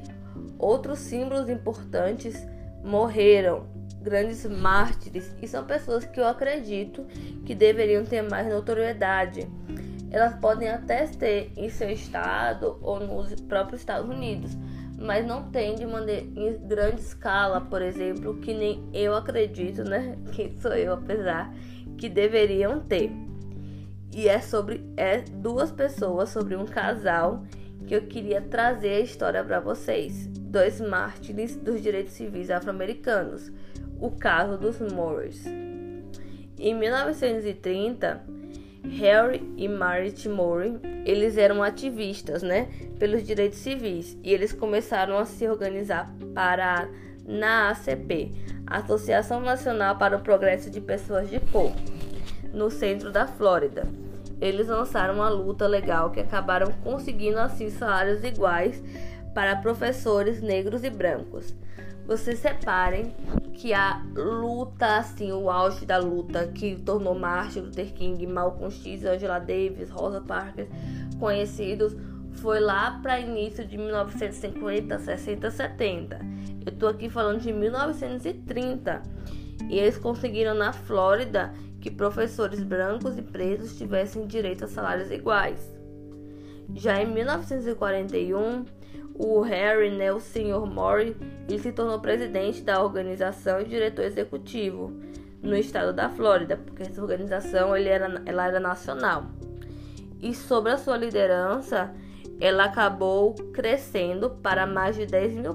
outros 0.57 1.00
símbolos 1.00 1.47
importantes 1.47 2.45
morreram, 2.83 3.67
grandes 4.01 4.45
mártires, 4.45 5.33
e 5.41 5.47
são 5.47 5.63
pessoas 5.63 6.03
que 6.03 6.19
eu 6.19 6.27
acredito 6.27 7.05
que 7.45 7.53
deveriam 7.53 8.03
ter 8.03 8.24
mais 8.24 8.47
notoriedade. 8.47 9.47
Elas 10.09 10.36
podem 10.39 10.69
até 10.69 11.05
ter 11.05 11.51
em 11.55 11.69
seu 11.69 11.89
estado 11.89 12.77
ou 12.81 13.00
nos 13.00 13.39
próprios 13.41 13.81
Estados 13.81 14.09
Unidos, 14.09 14.51
mas 14.97 15.25
não 15.25 15.51
tem 15.51 15.75
de 15.75 15.86
maneira 15.86 16.25
em 16.36 16.57
grande 16.67 17.01
escala, 17.01 17.62
por 17.62 17.81
exemplo, 17.81 18.38
que 18.38 18.53
nem 18.53 18.83
eu 18.93 19.13
acredito, 19.13 19.83
né? 19.83 20.17
Quem 20.33 20.57
sou 20.59 20.74
eu, 20.74 20.93
apesar 20.93 21.53
que 21.97 22.07
deveriam 22.07 22.79
ter. 22.79 23.12
E 24.13 24.29
é 24.29 24.39
sobre 24.39 24.83
é 24.95 25.19
duas 25.21 25.71
pessoas, 25.71 26.29
sobre 26.29 26.55
um 26.55 26.65
casal 26.65 27.43
que 27.88 27.96
eu 27.96 28.01
queria 28.01 28.41
trazer 28.41 28.96
a 28.96 29.00
história 29.00 29.44
para 29.44 29.62
vocês. 29.62 30.27
Dois 30.27 30.82
mártires 30.82 31.56
dos 31.56 31.82
direitos 31.82 32.13
civis 32.13 32.51
afro-americanos, 32.51 33.51
o 34.00 34.12
caso 34.12 34.58
dos 34.58 34.79
Moores. 34.79 35.46
Em 36.60 36.75
1930, 36.75 38.22
Harry 39.00 39.41
e 39.56 39.67
Marit 39.70 40.27
Moore, 40.27 40.79
eles 41.06 41.38
eram 41.38 41.63
ativistas, 41.63 42.44
né, 42.44 42.67
pelos 43.00 43.25
direitos 43.25 43.60
civis, 43.60 44.17
e 44.22 44.34
eles 44.34 44.51
começaram 44.51 45.17
a 45.17 45.25
se 45.25 45.48
organizar 45.48 46.13
para 46.34 46.89
na 47.25 47.70
ACP, 47.70 48.32
Associação 48.65 49.39
Nacional 49.39 49.98
para 49.98 50.17
o 50.17 50.22
Progresso 50.22 50.70
de 50.70 50.82
Pessoas 50.82 51.29
de 51.29 51.39
Cor, 51.39 51.72
no 52.53 52.70
centro 52.70 53.12
da 53.12 53.27
Flórida 53.27 54.06
eles 54.39 54.67
lançaram 54.67 55.15
uma 55.15 55.29
luta 55.29 55.67
legal 55.67 56.12
que 56.12 56.20
acabaram 56.20 56.72
conseguindo 56.84 57.39
assim 57.39 57.70
salários 57.70 58.24
iguais 58.24 58.82
para 59.34 59.56
professores 59.56 60.41
negros 60.41 60.84
e 60.84 60.89
brancos. 60.89 61.53
Vocês 62.06 62.39
separem 62.39 63.13
que 63.53 63.74
a 63.74 64.01
luta, 64.15 64.98
assim, 64.98 65.32
o 65.32 65.50
auge 65.50 65.86
da 65.86 65.98
luta 65.98 66.48
que 66.48 66.75
tornou 66.77 67.13
Martin 67.13 67.60
Luther 67.60 67.94
King, 67.94 68.25
Malcolm 68.25 68.72
X, 68.72 69.03
Angela 69.03 69.39
Davis, 69.39 69.89
Rosa 69.89 70.22
Parks 70.22 70.67
conhecidos 71.20 71.96
foi 72.38 72.60
lá 72.60 73.00
para 73.01 73.20
início 73.20 73.65
de 73.65 73.77
1950, 73.77 75.00
60, 75.00 75.51
70. 75.51 76.20
Eu 76.65 76.72
tô 76.72 76.88
aqui 76.88 77.10
falando 77.10 77.41
de 77.41 77.51
1930. 77.51 79.01
E 79.70 79.77
eles 79.77 79.98
conseguiram 79.98 80.53
na 80.53 80.72
Flórida 80.72 81.53
que 81.79 81.91
professores 81.91 82.63
brancos 82.63 83.17
e 83.17 83.22
pretos 83.22 83.77
tivessem 83.77 84.25
direito 84.25 84.65
a 84.65 84.67
salários 84.67 85.12
iguais. 85.12 85.75
Já 86.75 87.01
em 87.01 87.07
1941, 87.07 88.65
o 89.13 89.41
Harry, 89.41 89.91
né, 89.91 90.12
o 90.12 90.19
Sr. 90.19 90.65
Murray, 90.65 91.15
ele 91.48 91.60
se 91.60 91.72
tornou 91.72 92.00
presidente 92.00 92.62
da 92.62 92.84
organização 92.84 93.62
e 93.62 93.65
diretor 93.65 94.03
executivo 94.03 94.91
no 95.41 95.55
estado 95.55 95.93
da 95.93 96.10
Flórida, 96.10 96.57
porque 96.57 96.84
essa 96.84 97.01
organização 97.01 97.75
ele 97.75 97.89
era, 97.89 98.22
ela 98.25 98.48
era 98.48 98.60
nacional. 98.60 99.27
E 100.22 100.34
sobre 100.34 100.72
a 100.72 100.77
sua 100.77 100.98
liderança, 100.98 101.93
ela 102.39 102.65
acabou 102.65 103.34
crescendo 103.53 104.31
para 104.31 104.65
mais 104.65 104.96
de 104.96 105.05
10 105.05 105.34
mil 105.36 105.53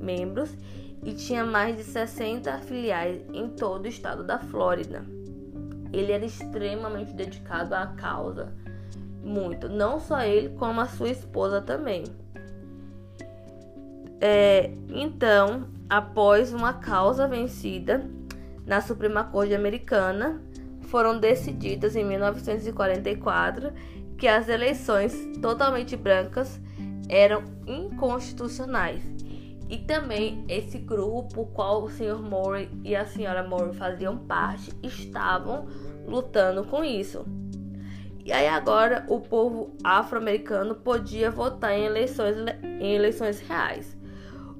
membros 0.00 0.56
e 1.04 1.12
tinha 1.12 1.44
mais 1.44 1.76
de 1.76 1.82
60 1.82 2.58
filiais 2.60 3.20
em 3.32 3.48
todo 3.50 3.84
o 3.84 3.88
estado 3.88 4.24
da 4.24 4.38
Flórida 4.38 5.04
ele 5.94 6.12
era 6.12 6.24
extremamente 6.24 7.12
dedicado 7.12 7.74
à 7.74 7.86
causa. 7.86 8.52
Muito. 9.22 9.68
Não 9.68 9.98
só 9.98 10.22
ele, 10.22 10.50
como 10.50 10.80
a 10.80 10.86
sua 10.86 11.08
esposa 11.08 11.60
também. 11.60 12.04
É, 14.20 14.70
então, 14.88 15.68
após 15.88 16.52
uma 16.52 16.74
causa 16.74 17.26
vencida 17.26 18.04
na 18.66 18.80
Suprema 18.80 19.24
Corte 19.24 19.54
Americana, 19.54 20.40
foram 20.82 21.18
decididas 21.18 21.96
em 21.96 22.04
1944 22.04 23.72
que 24.16 24.28
as 24.28 24.48
eleições 24.48 25.14
totalmente 25.42 25.96
brancas 25.96 26.60
eram 27.08 27.42
inconstitucionais. 27.66 29.02
E 29.68 29.78
também 29.78 30.44
esse 30.48 30.78
grupo, 30.78 31.46
qual 31.46 31.82
o 31.82 31.90
Sr. 31.90 32.20
Murray 32.22 32.68
e 32.84 32.94
a 32.94 33.02
Sra. 33.02 33.42
Murray 33.42 33.72
faziam 33.74 34.18
parte, 34.18 34.72
estavam 34.82 35.66
lutando 36.06 36.64
com 36.64 36.84
isso. 36.84 37.24
E 38.24 38.32
aí 38.32 38.48
agora 38.48 39.04
o 39.08 39.20
povo 39.20 39.76
afro-americano 39.84 40.74
podia 40.74 41.30
votar 41.30 41.72
em 41.72 41.84
eleições, 41.84 42.36
em 42.80 42.94
eleições 42.94 43.40
reais. 43.40 43.94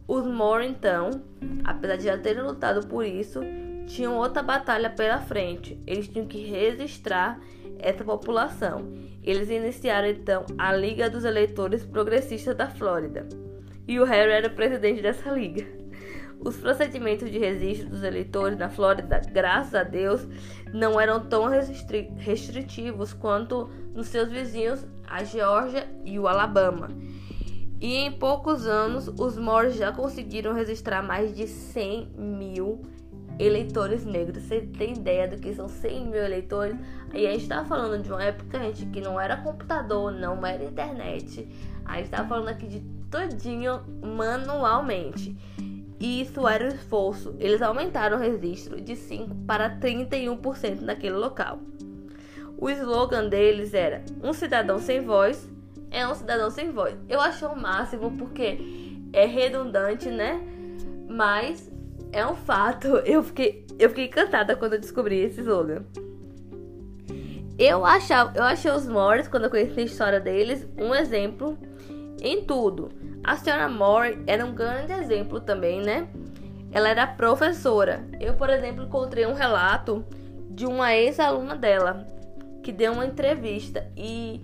Os 0.06 0.26
Moore, 0.26 0.66
então, 0.66 1.22
apesar 1.64 1.96
de 1.96 2.04
já 2.04 2.18
terem 2.18 2.42
lutado 2.42 2.86
por 2.86 3.06
isso, 3.06 3.40
tinham 3.86 4.18
outra 4.18 4.42
batalha 4.42 4.90
pela 4.90 5.18
frente. 5.18 5.80
Eles 5.86 6.08
tinham 6.08 6.26
que 6.26 6.44
registrar 6.44 7.40
essa 7.78 8.04
população. 8.04 8.92
Eles 9.22 9.48
iniciaram 9.48 10.08
então 10.08 10.44
a 10.58 10.74
Liga 10.74 11.08
dos 11.08 11.24
Eleitores 11.24 11.86
Progressistas 11.86 12.54
da 12.54 12.68
Flórida. 12.68 13.26
E 13.86 14.00
o 14.00 14.04
Harry 14.04 14.32
era 14.32 14.50
presidente 14.50 15.02
dessa 15.02 15.30
liga. 15.30 15.66
Os 16.40 16.56
procedimentos 16.56 17.30
de 17.30 17.38
registro 17.38 17.88
dos 17.88 18.02
eleitores 18.02 18.58
na 18.58 18.68
Flórida, 18.68 19.20
graças 19.32 19.74
a 19.74 19.82
Deus, 19.82 20.26
não 20.72 21.00
eram 21.00 21.20
tão 21.20 21.46
restritivos 22.18 23.12
quanto 23.14 23.70
nos 23.94 24.08
seus 24.08 24.30
vizinhos, 24.30 24.86
a 25.06 25.24
Geórgia 25.24 25.88
e 26.04 26.18
o 26.18 26.28
Alabama. 26.28 26.88
E 27.80 27.96
em 27.96 28.12
poucos 28.12 28.66
anos, 28.66 29.08
os 29.08 29.38
Moores 29.38 29.76
já 29.76 29.92
conseguiram 29.92 30.54
registrar 30.54 31.02
mais 31.02 31.34
de 31.34 31.46
100 31.46 32.12
mil 32.16 32.84
eleitores 33.38 34.04
negros. 34.04 34.42
Você 34.42 34.62
tem 34.62 34.92
ideia 34.92 35.28
do 35.28 35.36
que 35.36 35.54
são 35.54 35.68
100 35.68 36.06
mil 36.06 36.22
eleitores? 36.22 36.76
E 37.12 37.26
a 37.26 37.30
gente 37.32 37.42
está 37.42 37.64
falando 37.64 38.02
de 38.02 38.10
uma 38.10 38.22
época 38.22 38.58
gente, 38.58 38.86
que 38.86 39.00
não 39.00 39.20
era 39.20 39.36
computador, 39.36 40.12
não 40.12 40.44
era 40.46 40.64
internet. 40.64 41.48
A 41.84 41.96
gente 41.96 42.06
está 42.06 42.24
falando 42.24 42.48
aqui 42.48 42.66
de 42.66 42.80
todinho 43.14 43.80
manualmente. 44.02 45.36
E 46.00 46.20
isso 46.22 46.46
era 46.48 46.64
o 46.64 46.68
esforço. 46.68 47.36
Eles 47.38 47.62
aumentaram 47.62 48.16
o 48.16 48.20
registro 48.20 48.80
de 48.80 48.96
5 48.96 49.32
para 49.46 49.78
31% 49.78 50.80
naquele 50.80 51.14
local. 51.14 51.60
O 52.58 52.68
slogan 52.68 53.28
deles 53.28 53.72
era: 53.72 54.04
Um 54.20 54.32
cidadão 54.32 54.80
sem 54.80 55.00
voz 55.00 55.48
é 55.90 56.06
um 56.06 56.14
cidadão 56.14 56.50
sem 56.50 56.72
voz. 56.72 56.96
Eu 57.08 57.20
acho 57.20 57.46
o 57.46 57.56
máximo 57.56 58.10
porque 58.18 58.58
é 59.12 59.24
redundante, 59.26 60.10
né? 60.10 60.40
Mas 61.08 61.70
é 62.12 62.26
um 62.26 62.34
fato. 62.34 62.88
Eu 63.06 63.22
fiquei, 63.22 63.64
eu 63.78 63.88
fiquei 63.90 64.06
encantada 64.06 64.56
quando 64.56 64.74
eu 64.74 64.80
descobri 64.80 65.18
esse 65.20 65.40
slogan. 65.40 65.84
Eu 67.58 67.84
achava, 67.84 68.36
eu 68.36 68.42
achei 68.42 68.70
os 68.70 68.86
Morris, 68.86 69.28
quando 69.28 69.44
eu 69.44 69.50
conheci 69.50 69.80
a 69.80 69.84
história 69.84 70.20
deles, 70.20 70.66
um 70.76 70.92
exemplo 70.92 71.56
em 72.20 72.44
tudo. 72.44 72.90
A 73.22 73.36
senhora 73.36 73.68
Moore 73.68 74.22
era 74.26 74.44
um 74.44 74.54
grande 74.54 74.92
exemplo 74.92 75.40
também, 75.40 75.80
né? 75.80 76.08
Ela 76.72 76.88
era 76.88 77.06
professora. 77.06 78.04
Eu, 78.20 78.34
por 78.34 78.50
exemplo, 78.50 78.84
encontrei 78.84 79.26
um 79.26 79.34
relato 79.34 80.04
de 80.50 80.66
uma 80.66 80.94
ex-aluna 80.94 81.56
dela 81.56 82.06
que 82.62 82.72
deu 82.72 82.92
uma 82.92 83.06
entrevista 83.06 83.86
e 83.96 84.40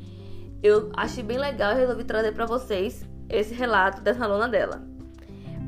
eu 0.63 0.91
achei 0.97 1.23
bem 1.23 1.39
legal 1.39 1.73
e 1.73 1.77
resolvi 1.77 2.05
trazer 2.05 2.33
para 2.33 2.47
vocês 2.47 3.05
esse 3.29 3.55
relato 3.55 4.03
dessa 4.03 4.25
aluna 4.25 4.49
dela. 4.49 4.83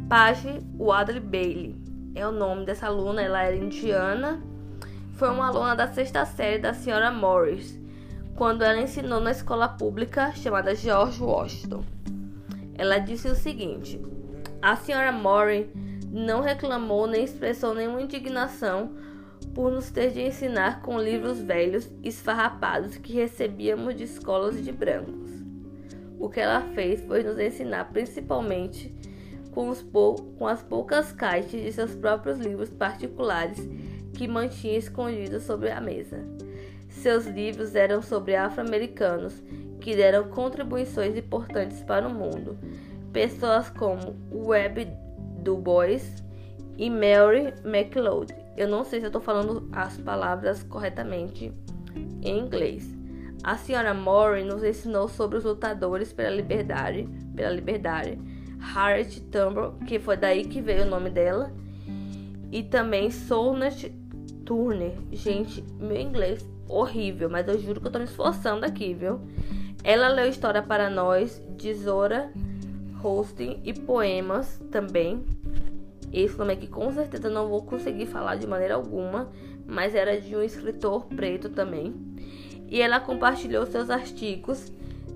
Paige 0.09 0.61
Wadley 0.78 1.21
Bailey 1.21 1.82
é 2.14 2.26
o 2.26 2.30
nome 2.30 2.66
dessa 2.66 2.87
aluna, 2.87 3.23
ela 3.23 3.42
era 3.42 3.56
indiana. 3.56 4.42
Foi 5.14 5.30
uma 5.30 5.49
aluna 5.49 5.75
da 5.75 5.88
sexta 5.88 6.25
série 6.26 6.59
da 6.59 6.75
senhora 6.75 7.11
Morris, 7.11 7.80
quando 8.36 8.62
ela 8.62 8.80
ensinou 8.80 9.20
na 9.20 9.30
escola 9.30 9.68
pública 9.68 10.32
chamada 10.32 10.74
George 10.74 11.22
Washington. 11.22 11.84
Ela 12.74 12.98
disse 12.98 13.28
o 13.28 13.34
seguinte: 13.34 14.00
A 14.60 14.76
senhora 14.76 15.12
Morris 15.12 15.66
não 16.10 16.40
reclamou 16.40 17.06
nem 17.06 17.24
expressou 17.24 17.74
nenhuma 17.74 18.02
indignação 18.02 18.92
por 19.54 19.70
nos 19.70 19.90
ter 19.90 20.10
de 20.12 20.22
ensinar 20.22 20.80
com 20.80 20.98
livros 20.98 21.40
velhos 21.40 21.90
esfarrapados 22.02 22.96
que 22.96 23.12
recebíamos 23.12 23.94
de 23.94 24.04
escolas 24.04 24.62
de 24.62 24.72
brancos. 24.72 25.30
O 26.18 26.28
que 26.28 26.40
ela 26.40 26.60
fez 26.74 27.02
foi 27.02 27.22
nos 27.22 27.38
ensinar 27.38 27.86
principalmente 27.92 28.94
com, 29.50 29.68
os 29.68 29.84
com 30.38 30.46
as 30.46 30.62
poucas 30.62 31.12
caixas 31.12 31.60
de 31.60 31.72
seus 31.72 31.94
próprios 31.94 32.38
livros 32.38 32.70
particulares 32.70 33.68
que 34.14 34.28
mantinha 34.28 34.78
escondidos 34.78 35.42
sobre 35.42 35.70
a 35.70 35.80
mesa. 35.80 36.24
Seus 36.92 37.26
livros 37.26 37.75
eram 37.75 38.00
sobre 38.00 38.37
afro-americanos 38.37 39.42
que 39.80 39.96
deram 39.96 40.28
contribuições 40.28 41.16
importantes 41.16 41.82
para 41.82 42.06
o 42.06 42.14
mundo. 42.14 42.56
Pessoas 43.12 43.68
como 43.70 44.16
Webb 44.30 44.88
Du 45.42 45.56
Bois 45.56 46.22
e 46.78 46.88
Mary 46.88 47.52
McLeod. 47.64 48.32
Eu 48.56 48.68
não 48.68 48.84
sei 48.84 49.00
se 49.00 49.06
estou 49.06 49.20
falando 49.20 49.68
as 49.72 49.96
palavras 49.99 50.62
corretamente 50.62 51.52
em 52.22 52.38
inglês. 52.38 52.94
A 53.42 53.56
senhora 53.56 53.92
Murray 53.92 54.44
nos 54.44 54.62
ensinou 54.62 55.08
sobre 55.08 55.38
os 55.38 55.44
lutadores 55.44 56.12
pela 56.12 56.30
liberdade, 56.30 57.08
pela 57.34 57.50
liberdade, 57.50 58.16
Harriet 58.61 59.20
Tubman, 59.22 59.72
que 59.87 59.99
foi 59.99 60.16
daí 60.16 60.44
que 60.44 60.61
veio 60.61 60.84
o 60.84 60.88
nome 60.88 61.11
dela, 61.11 61.52
e 62.52 62.62
também 62.62 63.11
Sonet 63.11 63.90
Turner. 64.44 64.94
Gente, 65.11 65.64
meu 65.80 66.00
inglês 66.00 66.51
horrível, 66.69 67.28
mas 67.28 67.49
eu 67.49 67.59
juro 67.59 67.81
que 67.81 67.87
eu 67.87 67.92
tô 67.92 67.99
me 67.99 68.04
esforçando 68.04 68.64
aqui, 68.64 68.95
viu? 68.95 69.21
Ela 69.85 70.09
leu 70.09 70.28
história 70.28 70.62
para 70.62 70.88
nós 70.88 71.42
de 71.57 71.75
Zora 71.75 72.33
Hosting 73.02 73.61
e 73.64 73.73
poemas 73.73 74.61
também. 74.71 75.25
Esse 76.12 76.38
nome 76.38 76.52
aqui 76.52 76.66
com 76.66 76.92
certeza 76.92 77.28
não 77.28 77.49
vou 77.49 77.62
conseguir 77.62 78.07
falar 78.07 78.37
de 78.37 78.47
maneira 78.47 78.75
alguma, 78.75 79.31
mas 79.66 79.95
era 79.95 80.21
de 80.21 80.37
um 80.37 80.42
escritor 80.42 81.07
preto 81.07 81.49
também. 81.49 81.95
E 82.69 82.81
ela 82.81 83.00
compartilhou 83.00 83.66
seus 83.66 83.90
artigos 83.90 84.73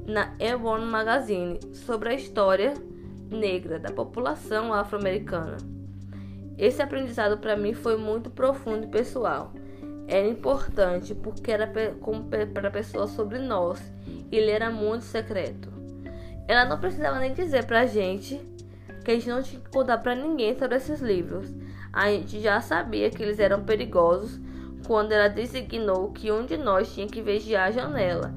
na 0.07 0.35
Ebon 0.39 0.79
Magazine 0.81 1.59
sobre 1.73 2.11
a 2.11 2.15
história 2.15 2.75
negra 3.31 3.79
da 3.79 3.91
população 3.91 4.73
afro-americana. 4.73 5.57
Esse 6.57 6.81
aprendizado 6.81 7.39
para 7.39 7.57
mim 7.57 7.75
foi 7.75 7.97
muito 7.97 8.31
profundo 8.31 8.87
e 8.87 8.91
pessoal. 8.91 9.53
Era 10.09 10.27
importante 10.27 11.15
porque 11.15 11.51
era 11.51 11.67
para 11.67 12.71
pessoas 12.71 13.11
sobre 13.11 13.39
nós 13.39 13.81
ele 14.31 14.51
era 14.51 14.71
muito 14.71 15.05
secreto. 15.05 15.73
Ela 16.49 16.65
não 16.65 16.79
precisava 16.79 17.19
nem 17.19 17.33
dizer 17.33 17.65
pra 17.65 17.87
gente 17.87 18.41
que 19.05 19.11
a 19.11 19.15
gente 19.15 19.29
não 19.29 19.43
tinha 19.43 19.61
que 19.61 19.71
contar 19.71 19.99
pra 19.99 20.15
ninguém 20.15 20.57
sobre 20.59 20.77
esses 20.77 21.01
livros. 21.01 21.53
A 21.93 22.11
gente 22.11 22.41
já 22.41 22.61
sabia 22.61 23.11
que 23.11 23.23
eles 23.23 23.39
eram 23.39 23.65
perigosos 23.65 24.41
quando 24.87 25.13
ela 25.13 25.29
designou 25.29 26.13
que 26.13 26.31
um 26.31 26.45
de 26.45 26.57
nós 26.57 26.93
tinha 26.93 27.07
que 27.07 27.23
vigiar 27.23 27.69
a 27.69 27.73
janela. 27.73 28.35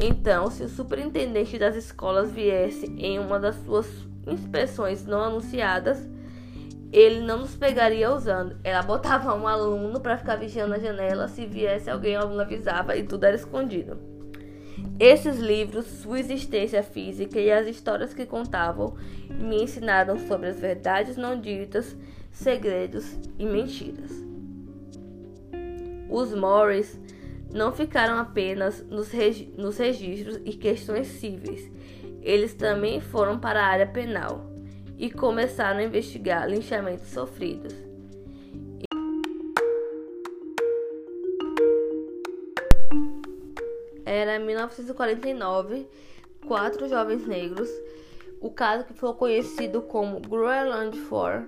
Então, 0.00 0.50
se 0.50 0.62
o 0.62 0.68
superintendente 0.68 1.58
das 1.58 1.76
escolas 1.76 2.30
viesse 2.30 2.86
em 2.98 3.18
uma 3.18 3.38
das 3.38 3.56
suas 3.64 3.86
inspeções 4.26 5.04
não 5.06 5.22
anunciadas, 5.22 6.08
ele 6.94 7.22
não 7.22 7.38
nos 7.40 7.56
pegaria 7.56 8.14
usando. 8.14 8.56
Ela 8.62 8.80
botava 8.80 9.34
um 9.34 9.48
aluno 9.48 9.98
para 9.98 10.16
ficar 10.16 10.36
vigiando 10.36 10.74
a 10.74 10.78
janela. 10.78 11.26
Se 11.26 11.44
viesse 11.44 11.90
alguém, 11.90 12.16
o 12.16 12.20
aluno 12.20 12.40
avisava 12.40 12.96
e 12.96 13.02
tudo 13.02 13.24
era 13.24 13.34
escondido. 13.34 13.98
Esses 15.00 15.40
livros, 15.40 15.86
sua 15.86 16.20
existência 16.20 16.84
física 16.84 17.40
e 17.40 17.50
as 17.50 17.66
histórias 17.66 18.14
que 18.14 18.24
contavam 18.24 18.94
me 19.28 19.64
ensinaram 19.64 20.16
sobre 20.20 20.46
as 20.46 20.60
verdades 20.60 21.16
não 21.16 21.40
ditas, 21.40 21.96
segredos 22.30 23.18
e 23.40 23.44
mentiras. 23.44 24.12
Os 26.08 26.32
Morris 26.32 26.96
não 27.52 27.72
ficaram 27.72 28.18
apenas 28.18 28.84
nos, 28.88 29.10
regi 29.10 29.52
nos 29.58 29.78
registros 29.78 30.40
e 30.44 30.52
questões 30.52 31.08
cíveis, 31.08 31.68
eles 32.22 32.54
também 32.54 33.00
foram 33.00 33.36
para 33.38 33.60
a 33.60 33.66
área 33.66 33.86
penal 33.86 34.53
e 34.98 35.10
começaram 35.10 35.80
a 35.80 35.84
investigar 35.84 36.48
linchamentos 36.48 37.08
sofridos. 37.08 37.74
Era 44.04 44.38
1949, 44.38 45.88
quatro 46.46 46.88
jovens 46.88 47.26
negros, 47.26 47.68
o 48.40 48.50
caso 48.50 48.84
que 48.84 48.92
foi 48.94 49.12
conhecido 49.14 49.82
como 49.82 50.20
Groenland 50.20 50.96
Four. 50.96 51.46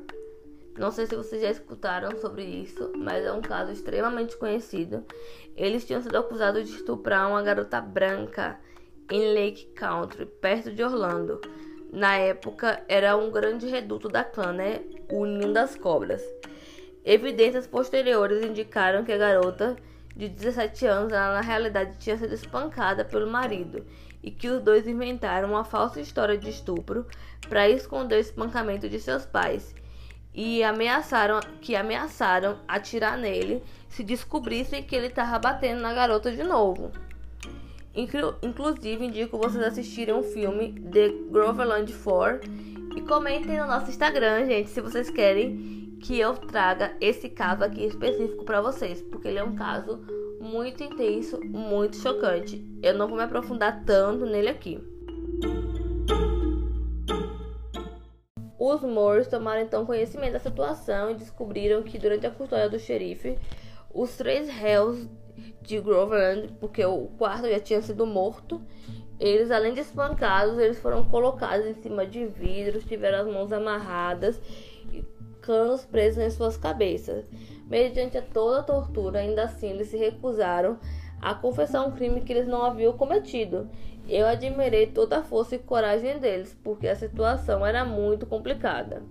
Não 0.78 0.90
sei 0.90 1.06
se 1.06 1.16
vocês 1.16 1.40
já 1.40 1.50
escutaram 1.50 2.16
sobre 2.18 2.44
isso, 2.44 2.92
mas 2.96 3.24
é 3.24 3.32
um 3.32 3.40
caso 3.40 3.72
extremamente 3.72 4.36
conhecido. 4.36 5.04
Eles 5.56 5.86
tinham 5.86 6.02
sido 6.02 6.16
acusados 6.18 6.68
de 6.68 6.76
estuprar 6.76 7.28
uma 7.28 7.42
garota 7.42 7.80
branca 7.80 8.60
em 9.10 9.32
Lake 9.32 9.66
Country, 9.74 10.26
perto 10.26 10.70
de 10.70 10.82
Orlando. 10.82 11.40
Na 11.96 12.18
época, 12.18 12.82
era 12.90 13.16
um 13.16 13.30
grande 13.30 13.66
reduto 13.68 14.06
da 14.06 14.22
clã, 14.22 14.52
né? 14.52 14.82
O 15.08 15.24
Ninho 15.24 15.54
das 15.54 15.74
Cobras. 15.74 16.22
Evidências 17.02 17.66
posteriores 17.66 18.44
indicaram 18.44 19.02
que 19.02 19.12
a 19.12 19.16
garota 19.16 19.74
de 20.14 20.28
17 20.28 20.86
anos, 20.86 21.10
ela 21.10 21.32
na 21.32 21.40
realidade 21.40 21.96
tinha 21.98 22.18
sido 22.18 22.34
espancada 22.34 23.02
pelo 23.02 23.30
marido 23.30 23.82
e 24.22 24.30
que 24.30 24.46
os 24.46 24.62
dois 24.62 24.86
inventaram 24.86 25.48
uma 25.48 25.64
falsa 25.64 25.98
história 25.98 26.36
de 26.36 26.50
estupro 26.50 27.06
para 27.48 27.66
esconder 27.66 28.16
o 28.16 28.20
espancamento 28.20 28.90
de 28.90 29.00
seus 29.00 29.24
pais 29.24 29.74
e 30.34 30.62
ameaçaram 30.62 31.40
que 31.62 31.74
ameaçaram 31.74 32.58
atirar 32.68 33.16
nele 33.16 33.64
se 33.88 34.04
descobrissem 34.04 34.82
que 34.82 34.94
ele 34.94 35.06
estava 35.06 35.38
batendo 35.38 35.80
na 35.80 35.94
garota 35.94 36.30
de 36.30 36.42
novo. 36.42 36.92
Inclusive, 37.96 39.06
indico 39.06 39.38
vocês 39.38 39.64
assistirem 39.64 40.14
o 40.14 40.22
filme 40.22 40.74
The 40.92 41.08
Groverland 41.30 41.90
4 41.92 42.50
e 42.94 43.00
comentem 43.00 43.58
no 43.58 43.66
nosso 43.66 43.88
Instagram, 43.88 44.44
gente, 44.44 44.68
se 44.68 44.82
vocês 44.82 45.08
querem 45.08 45.96
que 46.02 46.18
eu 46.20 46.34
traga 46.34 46.94
esse 47.00 47.30
caso 47.30 47.64
aqui 47.64 47.84
específico 47.84 48.44
para 48.44 48.60
vocês, 48.60 49.00
porque 49.00 49.28
ele 49.28 49.38
é 49.38 49.44
um 49.44 49.56
caso 49.56 49.98
muito 50.40 50.84
intenso, 50.84 51.40
muito 51.44 51.96
chocante. 51.96 52.62
Eu 52.82 52.94
não 52.94 53.08
vou 53.08 53.16
me 53.16 53.24
aprofundar 53.24 53.82
tanto 53.84 54.26
nele 54.26 54.48
aqui. 54.48 54.78
Os 58.58 58.82
Moores 58.82 59.28
tomaram 59.28 59.62
então 59.62 59.86
conhecimento 59.86 60.34
da 60.34 60.38
situação 60.38 61.10
e 61.10 61.14
descobriram 61.14 61.82
que 61.82 61.98
durante 61.98 62.26
a 62.26 62.30
custódia 62.30 62.68
do 62.68 62.78
xerife, 62.78 63.38
os 63.92 64.16
três 64.16 64.48
réus 64.48 65.08
de 65.66 65.80
Groveland, 65.80 66.54
porque 66.60 66.84
o 66.84 67.08
quarto 67.18 67.48
já 67.48 67.60
tinha 67.60 67.82
sido 67.82 68.06
morto. 68.06 68.60
Eles, 69.18 69.50
além 69.50 69.72
de 69.74 69.80
espancados, 69.80 70.58
eles 70.58 70.78
foram 70.78 71.04
colocados 71.04 71.66
em 71.66 71.74
cima 71.74 72.06
de 72.06 72.26
vidros, 72.26 72.84
tiveram 72.84 73.20
as 73.20 73.26
mãos 73.26 73.52
amarradas 73.52 74.40
e 74.92 75.02
canos 75.40 75.84
presos 75.84 76.22
em 76.22 76.30
suas 76.30 76.56
cabeças. 76.56 77.28
Mediante 77.66 78.20
toda 78.20 78.60
a 78.60 78.62
tortura, 78.62 79.20
ainda 79.20 79.44
assim, 79.44 79.70
eles 79.70 79.88
se 79.88 79.96
recusaram 79.96 80.78
a 81.20 81.34
confessar 81.34 81.84
um 81.84 81.92
crime 81.92 82.20
que 82.20 82.32
eles 82.32 82.46
não 82.46 82.62
haviam 82.62 82.92
cometido. 82.92 83.68
Eu 84.08 84.26
admirei 84.26 84.86
toda 84.86 85.18
a 85.18 85.22
força 85.22 85.56
e 85.56 85.58
coragem 85.58 86.18
deles, 86.18 86.56
porque 86.62 86.86
a 86.86 86.94
situação 86.94 87.66
era 87.66 87.84
muito 87.84 88.26
complicada. 88.26 89.02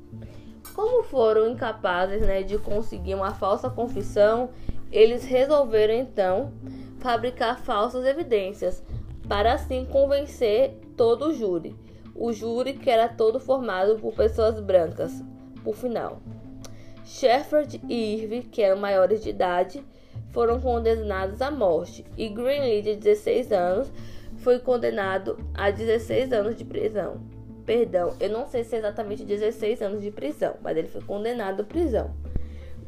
Como 0.74 1.04
foram 1.04 1.50
incapazes 1.50 2.22
né, 2.22 2.44
de 2.44 2.58
conseguir 2.58 3.16
uma 3.16 3.34
falsa 3.34 3.70
confissão 3.70 4.50
eles 4.92 5.26
resolveram 5.26 5.94
então 5.94 6.54
fabricar 7.00 7.60
falsas 7.60 8.06
evidências 8.06 8.84
para 9.28 9.54
assim 9.54 9.86
convencer 9.86 10.80
todo 10.96 11.28
o 11.28 11.34
júri. 11.34 11.76
O 12.16 12.32
júri 12.32 12.74
que 12.74 12.90
era 12.90 13.10
todo 13.10 13.40
formado 13.40 13.98
por 14.00 14.14
pessoas 14.14 14.60
brancas. 14.60 15.24
Por 15.64 15.76
final, 15.76 16.22
Shepard 17.04 17.82
e 17.88 18.16
Irving, 18.16 18.42
que 18.42 18.62
eram 18.62 18.80
maiores 18.80 19.24
de 19.24 19.30
idade, 19.30 19.84
foram 20.32 20.60
condenados 20.60 21.42
à 21.42 21.50
morte, 21.50 22.06
e 22.18 22.28
Greenlee, 22.28 22.82
de 22.82 22.96
16 22.96 23.52
anos, 23.52 23.92
foi 24.38 24.60
condenado 24.60 25.38
a 25.54 25.72
16 25.72 26.34
anos 26.34 26.56
de 26.56 26.66
prisão. 26.66 27.22
Perdão, 27.66 28.14
eu 28.20 28.30
não 28.30 28.46
sei 28.46 28.64
se 28.64 28.76
é 28.76 28.80
exatamente 28.80 29.24
16 29.24 29.82
anos 29.82 30.02
de 30.02 30.12
prisão, 30.12 30.56
mas 30.62 30.78
ele 30.78 30.88
foi 30.88 31.02
condenado 31.02 31.62
à 31.62 31.64
prisão. 31.64 32.14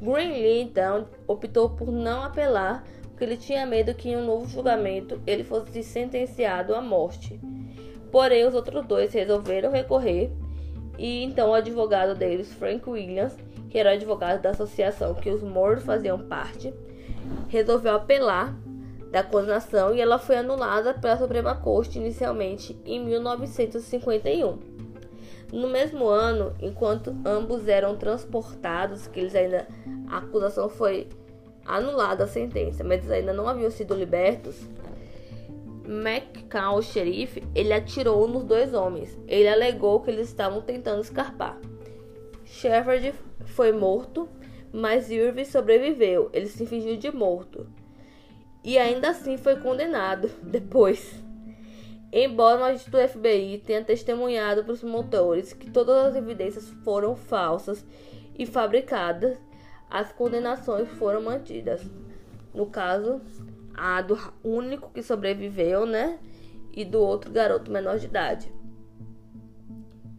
Greenlee, 0.01 0.61
então, 0.61 1.07
optou 1.27 1.69
por 1.69 1.91
não 1.91 2.21
apelar, 2.21 2.83
porque 3.09 3.23
ele 3.23 3.37
tinha 3.37 3.65
medo 3.65 3.93
que 3.93 4.09
em 4.09 4.17
um 4.17 4.25
novo 4.25 4.47
julgamento 4.47 5.19
ele 5.25 5.43
fosse 5.43 5.81
sentenciado 5.81 6.75
à 6.75 6.81
morte. 6.81 7.39
Porém, 8.11 8.45
os 8.45 8.53
outros 8.53 8.85
dois 8.85 9.13
resolveram 9.13 9.71
recorrer, 9.71 10.31
e 10.97 11.23
então 11.23 11.49
o 11.49 11.53
advogado 11.53 12.15
deles, 12.15 12.53
Frank 12.53 12.87
Williams, 12.89 13.35
que 13.69 13.77
era 13.77 13.89
o 13.89 13.93
advogado 13.93 14.41
da 14.41 14.51
associação 14.51 15.13
que 15.13 15.29
os 15.29 15.43
mortos 15.43 15.83
faziam 15.83 16.19
parte, 16.19 16.73
resolveu 17.49 17.95
apelar 17.95 18.55
da 19.11 19.23
condenação 19.23 19.93
e 19.93 20.01
ela 20.01 20.19
foi 20.19 20.37
anulada 20.37 20.93
pela 20.93 21.17
Suprema 21.17 21.55
Corte 21.55 21.97
inicialmente 21.97 22.79
em 22.85 23.03
1951. 23.03 24.76
No 25.51 25.67
mesmo 25.67 26.07
ano, 26.07 26.53
enquanto 26.61 27.15
ambos 27.25 27.67
eram 27.67 27.95
transportados, 27.95 29.07
que 29.07 29.19
eles 29.19 29.35
ainda 29.35 29.67
a 30.09 30.17
acusação 30.17 30.69
foi 30.69 31.07
anulada 31.65 32.25
a 32.25 32.27
sentença, 32.27 32.83
mas 32.83 32.99
eles 32.99 33.11
ainda 33.11 33.33
não 33.33 33.47
haviam 33.47 33.71
sido 33.71 33.93
libertos. 33.93 34.55
McCall, 35.85 36.77
o 36.77 36.81
xerife, 36.81 37.43
ele 37.55 37.71
atirou 37.71 38.27
nos 38.27 38.43
dois 38.43 38.73
homens. 38.73 39.17
Ele 39.27 39.47
alegou 39.47 40.01
que 40.01 40.09
eles 40.09 40.27
estavam 40.27 40.61
tentando 40.61 41.01
escapar. 41.01 41.57
Shepard 42.43 43.13
foi 43.45 43.71
morto 43.71 44.27
mas 44.71 45.09
Irving 45.09 45.45
sobreviveu. 45.45 46.29
Ele 46.33 46.47
se 46.47 46.65
fingiu 46.65 46.97
de 46.97 47.11
morto. 47.11 47.67
E 48.63 48.77
ainda 48.77 49.09
assim 49.09 49.37
foi 49.37 49.55
condenado 49.57 50.29
depois. 50.43 51.23
Embora 52.11 52.61
o 52.61 52.63
agente 52.63 52.89
do 52.89 52.97
FBI 52.97 53.61
tenha 53.65 53.83
testemunhado 53.83 54.63
para 54.63 54.73
os 54.73 54.83
motores 54.83 55.53
que 55.53 55.69
todas 55.69 55.95
as 56.05 56.15
evidências 56.15 56.69
foram 56.83 57.15
falsas 57.15 57.85
e 58.37 58.45
fabricadas, 58.45 59.37
as 59.89 60.11
condenações 60.13 60.87
foram 60.91 61.21
mantidas. 61.21 61.81
No 62.53 62.65
caso, 62.67 63.21
a 63.75 64.01
do 64.01 64.17
único 64.43 64.89
que 64.91 65.03
sobreviveu, 65.03 65.85
né? 65.85 66.17
E 66.73 66.85
do 66.85 66.99
outro 66.99 67.31
garoto 67.31 67.71
menor 67.71 67.97
de 67.99 68.05
idade. 68.05 68.51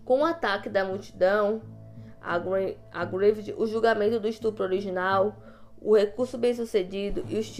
Com 0.05 0.21
o 0.21 0.25
ataque 0.25 0.69
da 0.69 0.85
multidão, 0.85 1.63
a 2.21 3.05
Gravity, 3.05 3.55
o 3.57 3.67
julgamento 3.67 4.19
do 4.19 4.29
estupro 4.29 4.65
original, 4.65 5.37
o 5.81 5.97
recurso 5.97 6.37
bem 6.37 6.53
sucedido 6.55 7.25
e 7.29 7.39
os 7.39 7.51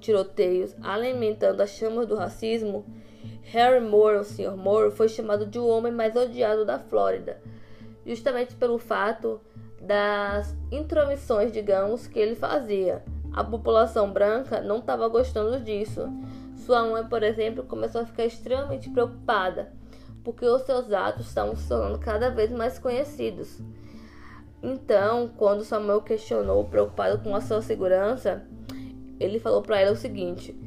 tiroteios 0.00 0.74
alimentando 0.82 1.60
as 1.60 1.70
chamas 1.70 2.06
do 2.06 2.14
racismo, 2.14 2.86
Harry 3.44 3.80
Moore, 3.80 4.18
o 4.18 4.24
Sr. 4.24 4.56
Moore, 4.56 4.90
foi 4.90 5.08
chamado 5.08 5.46
de 5.46 5.58
o 5.58 5.66
homem 5.66 5.92
mais 5.92 6.14
odiado 6.14 6.64
da 6.64 6.78
Flórida, 6.78 7.40
justamente 8.04 8.54
pelo 8.54 8.78
fato 8.78 9.40
das 9.80 10.54
intromissões, 10.70 11.52
digamos, 11.52 12.06
que 12.06 12.18
ele 12.18 12.34
fazia. 12.34 13.02
A 13.32 13.44
população 13.44 14.10
branca 14.10 14.60
não 14.60 14.78
estava 14.78 15.08
gostando 15.08 15.60
disso. 15.60 16.08
Sua 16.56 16.84
mãe, 16.84 17.06
por 17.06 17.22
exemplo, 17.22 17.64
começou 17.64 18.00
a 18.00 18.06
ficar 18.06 18.24
extremamente 18.24 18.90
preocupada, 18.90 19.72
porque 20.24 20.44
os 20.44 20.62
seus 20.62 20.92
atos 20.92 21.28
estavam 21.28 21.56
se 21.56 21.68
tornando 21.68 21.98
cada 21.98 22.30
vez 22.30 22.50
mais 22.50 22.78
conhecidos. 22.78 23.62
Então, 24.62 25.30
quando 25.36 25.64
Samuel 25.64 26.02
questionou, 26.02 26.64
preocupado 26.64 27.22
com 27.22 27.34
a 27.34 27.40
sua 27.40 27.62
segurança, 27.62 28.42
ele 29.20 29.38
falou 29.38 29.62
para 29.62 29.80
ela 29.80 29.92
o 29.92 29.96
seguinte: 29.96 30.58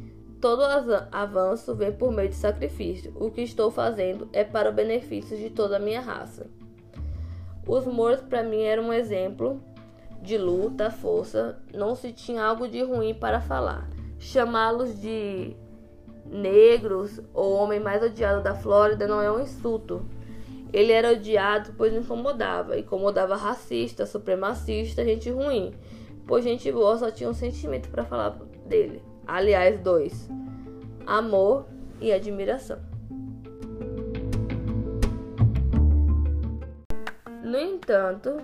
Todo 0.41 0.63
avanço 1.11 1.75
vem 1.75 1.91
por 1.91 2.11
meio 2.11 2.29
de 2.29 2.35
sacrifício. 2.35 3.13
O 3.15 3.29
que 3.29 3.41
estou 3.41 3.69
fazendo 3.69 4.27
é 4.33 4.43
para 4.43 4.71
o 4.71 4.73
benefício 4.73 5.37
de 5.37 5.51
toda 5.51 5.77
a 5.77 5.79
minha 5.79 6.01
raça. 6.01 6.47
Os 7.67 7.85
mortos 7.85 8.27
para 8.27 8.41
mim 8.41 8.63
eram 8.63 8.85
um 8.85 8.93
exemplo 8.93 9.61
de 10.19 10.39
luta, 10.39 10.89
força. 10.89 11.61
Não 11.71 11.93
se 11.93 12.11
tinha 12.11 12.43
algo 12.43 12.67
de 12.67 12.81
ruim 12.81 13.13
para 13.13 13.39
falar. 13.39 13.87
Chamá-los 14.17 14.99
de 14.99 15.55
negros 16.25 17.21
ou 17.35 17.53
homem 17.53 17.79
mais 17.79 18.01
odiado 18.01 18.41
da 18.41 18.55
Flórida 18.55 19.07
não 19.07 19.21
é 19.21 19.31
um 19.31 19.41
insulto. 19.41 20.03
Ele 20.73 20.91
era 20.91 21.11
odiado 21.11 21.75
pois 21.77 21.93
incomodava, 21.93 22.79
incomodava 22.79 23.35
racista, 23.35 24.07
supremacista, 24.07 25.05
gente 25.05 25.29
ruim, 25.29 25.71
pois 26.25 26.43
gente 26.43 26.71
boa 26.71 26.97
só 26.97 27.11
tinha 27.11 27.29
um 27.29 27.33
sentimento 27.33 27.89
para 27.89 28.03
falar 28.03 28.39
dele. 28.65 29.10
Aliás, 29.27 29.79
dois: 29.79 30.29
amor 31.05 31.67
e 31.99 32.11
admiração. 32.11 32.79
No 37.43 37.57
entanto, 37.57 38.37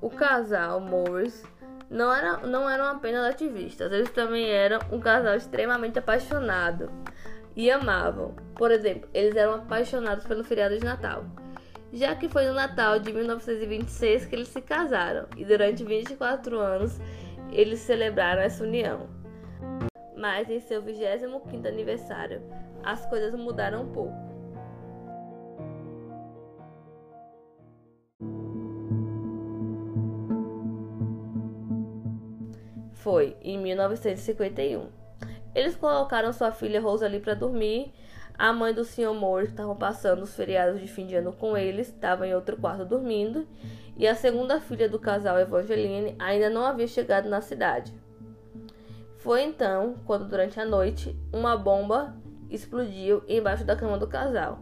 o 0.00 0.10
casal 0.10 0.80
Morris 0.80 1.44
não, 1.88 2.12
era, 2.12 2.38
não 2.38 2.68
eram 2.68 2.86
apenas 2.86 3.24
ativistas, 3.24 3.92
eles 3.92 4.10
também 4.10 4.48
eram 4.50 4.80
um 4.90 4.98
casal 4.98 5.36
extremamente 5.36 5.98
apaixonado 5.98 6.90
e 7.54 7.70
amavam. 7.70 8.34
Por 8.54 8.70
exemplo, 8.70 9.08
eles 9.14 9.36
eram 9.36 9.54
apaixonados 9.54 10.26
pelo 10.26 10.42
feriado 10.42 10.78
de 10.78 10.84
Natal 10.84 11.24
já 11.92 12.14
que 12.14 12.28
foi 12.28 12.46
no 12.46 12.54
Natal 12.54 12.98
de 12.98 13.12
1926 13.12 14.26
que 14.26 14.34
eles 14.34 14.48
se 14.48 14.60
casaram 14.60 15.26
e 15.36 15.44
durante 15.44 15.84
24 15.84 16.58
anos 16.58 17.00
eles 17.50 17.80
celebraram 17.80 18.42
essa 18.42 18.62
união. 18.62 19.08
Mas 20.20 20.50
em 20.50 20.60
seu 20.60 20.82
25º 20.82 21.66
aniversário, 21.66 22.42
as 22.82 23.06
coisas 23.06 23.34
mudaram 23.34 23.84
um 23.84 23.92
pouco. 23.92 24.14
Foi 32.92 33.34
em 33.40 33.58
1951. 33.58 34.88
Eles 35.54 35.74
colocaram 35.74 36.32
sua 36.34 36.52
filha 36.52 36.82
Rosalie 36.82 37.18
para 37.18 37.32
dormir 37.32 37.92
a 38.40 38.54
mãe 38.54 38.72
do 38.72 38.86
Sr. 38.86 39.12
Moore 39.12 39.48
estava 39.48 39.74
passando 39.74 40.22
os 40.22 40.34
feriados 40.34 40.80
de 40.80 40.88
fim 40.88 41.06
de 41.06 41.14
ano 41.14 41.30
com 41.30 41.54
eles, 41.54 41.88
estava 41.88 42.26
em 42.26 42.34
outro 42.34 42.56
quarto 42.56 42.86
dormindo, 42.86 43.46
e 43.98 44.08
a 44.08 44.14
segunda 44.14 44.58
filha 44.58 44.88
do 44.88 44.98
casal, 44.98 45.38
Evangeline, 45.38 46.16
ainda 46.18 46.48
não 46.48 46.64
havia 46.64 46.86
chegado 46.86 47.28
na 47.28 47.42
cidade. 47.42 47.92
Foi 49.20 49.42
então 49.42 49.96
quando, 50.06 50.26
durante 50.26 50.58
a 50.58 50.64
noite, 50.64 51.14
uma 51.30 51.54
bomba 51.54 52.16
explodiu 52.48 53.22
embaixo 53.28 53.64
da 53.64 53.76
cama 53.76 53.98
do 53.98 54.06
casal. 54.06 54.60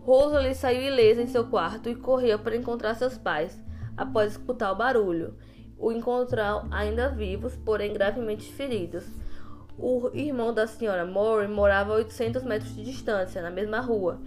Rosalie 0.00 0.54
saiu 0.54 0.82
ilesa 0.82 1.22
em 1.22 1.28
seu 1.28 1.46
quarto 1.46 1.88
e 1.88 1.94
correu 1.94 2.40
para 2.40 2.56
encontrar 2.56 2.94
seus 2.94 3.16
pais, 3.16 3.56
após 3.96 4.32
escutar 4.32 4.72
o 4.72 4.76
barulho. 4.76 5.34
O 5.78 5.92
encontrou 5.92 6.64
ainda 6.72 7.08
vivos, 7.08 7.56
porém 7.56 7.92
gravemente 7.92 8.52
feridos. 8.52 9.06
O 9.78 10.10
irmão 10.12 10.52
da 10.52 10.66
senhora 10.66 11.06
Moore 11.06 11.46
morava 11.46 11.92
a 11.92 11.96
800 11.96 12.42
metros 12.42 12.74
de 12.74 12.84
distância, 12.84 13.42
na 13.42 13.50
mesma 13.50 13.78
rua. 13.78 14.20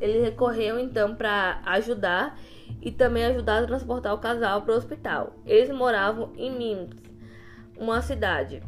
Ele 0.00 0.20
recorreu 0.20 0.78
então 0.78 1.16
para 1.16 1.60
ajudar 1.66 2.38
e 2.80 2.92
também 2.92 3.24
ajudar 3.24 3.62
a 3.62 3.66
transportar 3.66 4.14
o 4.14 4.18
casal 4.18 4.62
para 4.62 4.72
o 4.72 4.76
hospital. 4.76 5.34
Eles 5.44 5.68
moravam 5.74 6.30
em 6.36 6.50
Mims, 6.50 6.99
uma 7.80 8.02
cidade 8.02 8.62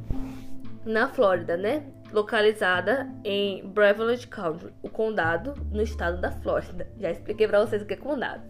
na 0.84 1.06
Flórida, 1.06 1.56
né? 1.56 1.84
Localizada 2.12 3.08
em 3.22 3.66
Beverly 3.68 4.26
County, 4.26 4.66
o 4.82 4.88
condado 4.88 5.54
no 5.70 5.82
estado 5.82 6.20
da 6.20 6.32
Flórida. 6.32 6.88
Já 6.98 7.10
expliquei 7.10 7.46
para 7.46 7.64
vocês 7.64 7.82
o 7.82 7.86
que 7.86 7.94
é 7.94 7.96
condado. 7.96 8.42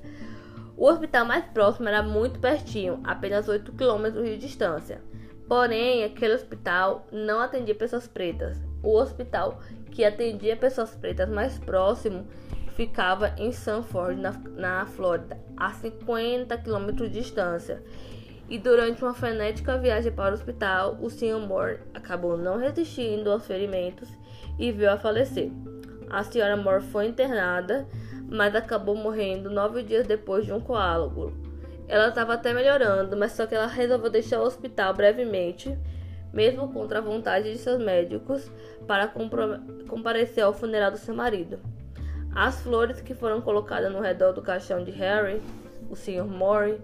O 0.77 0.87
hospital 0.87 1.27
mais 1.27 1.45
próximo 1.47 1.89
era 1.89 2.03
muito 2.03 2.41
pertinho, 2.41 3.01
apenas 3.05 3.49
8 3.49 3.73
quilômetros 3.73 4.25
de 4.25 4.39
distância. 4.39 5.03
Porém, 5.47 6.03
aquele 6.03 6.35
hospital 6.35 7.07
não 7.13 7.41
atendia 7.41 7.75
pessoas 7.75 8.09
pretas. 8.09 8.57
O 8.83 8.97
hospital 8.97 9.61
que 9.91 10.05
atendia 10.05 10.57
pessoas 10.57 10.95
pretas 10.95 11.29
mais 11.29 11.59
próximo 11.59 12.27
ficava 12.75 13.35
em 13.37 13.53
Sanford, 13.53 14.21
na, 14.21 14.33
na 14.57 14.87
Flórida, 14.87 15.39
a 15.57 15.73
50 15.73 16.57
quilômetros 16.59 17.11
de 17.13 17.21
distância. 17.21 17.83
E 18.53 18.59
durante 18.59 19.03
uma 19.03 19.15
frenética 19.15 19.79
viagem 19.79 20.13
para 20.13 20.33
o 20.33 20.35
hospital, 20.35 20.99
o 21.01 21.09
Sr. 21.09 21.39
Moore 21.39 21.79
acabou 21.95 22.37
não 22.37 22.59
resistindo 22.59 23.31
aos 23.31 23.47
ferimentos 23.47 24.11
e 24.59 24.71
veio 24.71 24.93
a 24.93 24.99
falecer. 24.99 25.51
A 26.11 26.21
Sra. 26.21 26.55
Moore 26.55 26.83
foi 26.83 27.07
internada, 27.07 27.89
mas 28.29 28.55
acabou 28.55 28.95
morrendo 28.95 29.49
nove 29.49 29.83
dias 29.83 30.07
depois 30.07 30.45
de 30.45 30.53
um 30.53 30.61
coágulo. 30.61 31.33
Ela 31.89 32.09
estava 32.09 32.35
até 32.35 32.53
melhorando, 32.53 33.17
mas 33.17 33.33
só 33.33 33.47
que 33.47 33.55
ela 33.55 33.67
resolveu 33.67 34.11
deixar 34.11 34.41
o 34.41 34.45
hospital 34.45 34.93
brevemente, 34.93 35.75
mesmo 36.31 36.71
contra 36.75 36.99
a 36.99 37.03
vontade 37.03 37.51
de 37.51 37.57
seus 37.57 37.83
médicos, 37.83 38.51
para 38.87 39.11
comparecer 39.89 40.45
ao 40.45 40.53
funeral 40.53 40.91
do 40.91 40.99
seu 40.99 41.15
marido. 41.15 41.59
As 42.35 42.61
flores 42.61 43.01
que 43.01 43.15
foram 43.15 43.41
colocadas 43.41 43.91
no 43.91 44.01
redor 44.01 44.33
do 44.33 44.43
caixão 44.43 44.85
de 44.85 44.91
Harry, 44.91 45.41
o 45.89 45.97
Sr. 45.97 46.27
Moore, 46.27 46.79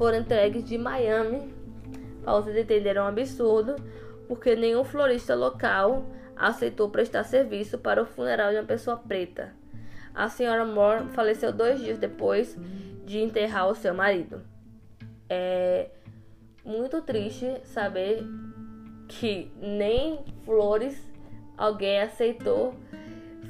foram 0.00 0.16
entregues 0.16 0.64
de 0.64 0.78
Miami. 0.78 1.52
Pausa 2.24 2.50
de 2.50 2.60
entender 2.60 2.98
um 2.98 3.04
absurdo, 3.04 3.76
porque 4.26 4.56
nenhum 4.56 4.82
florista 4.82 5.34
local 5.34 6.06
aceitou 6.34 6.88
prestar 6.88 7.22
serviço 7.22 7.76
para 7.76 8.02
o 8.02 8.06
funeral 8.06 8.50
de 8.50 8.56
uma 8.56 8.64
pessoa 8.64 8.96
preta. 8.96 9.52
A 10.14 10.30
senhora 10.30 10.64
Moore 10.64 11.10
faleceu 11.10 11.52
dois 11.52 11.80
dias 11.80 11.98
depois 11.98 12.56
de 13.04 13.18
enterrar 13.18 13.68
o 13.68 13.74
seu 13.74 13.92
marido. 13.92 14.40
É 15.28 15.90
muito 16.64 17.02
triste 17.02 17.60
saber 17.64 18.24
que 19.06 19.52
nem 19.60 20.24
flores 20.46 20.98
alguém 21.58 22.00
aceitou 22.00 22.74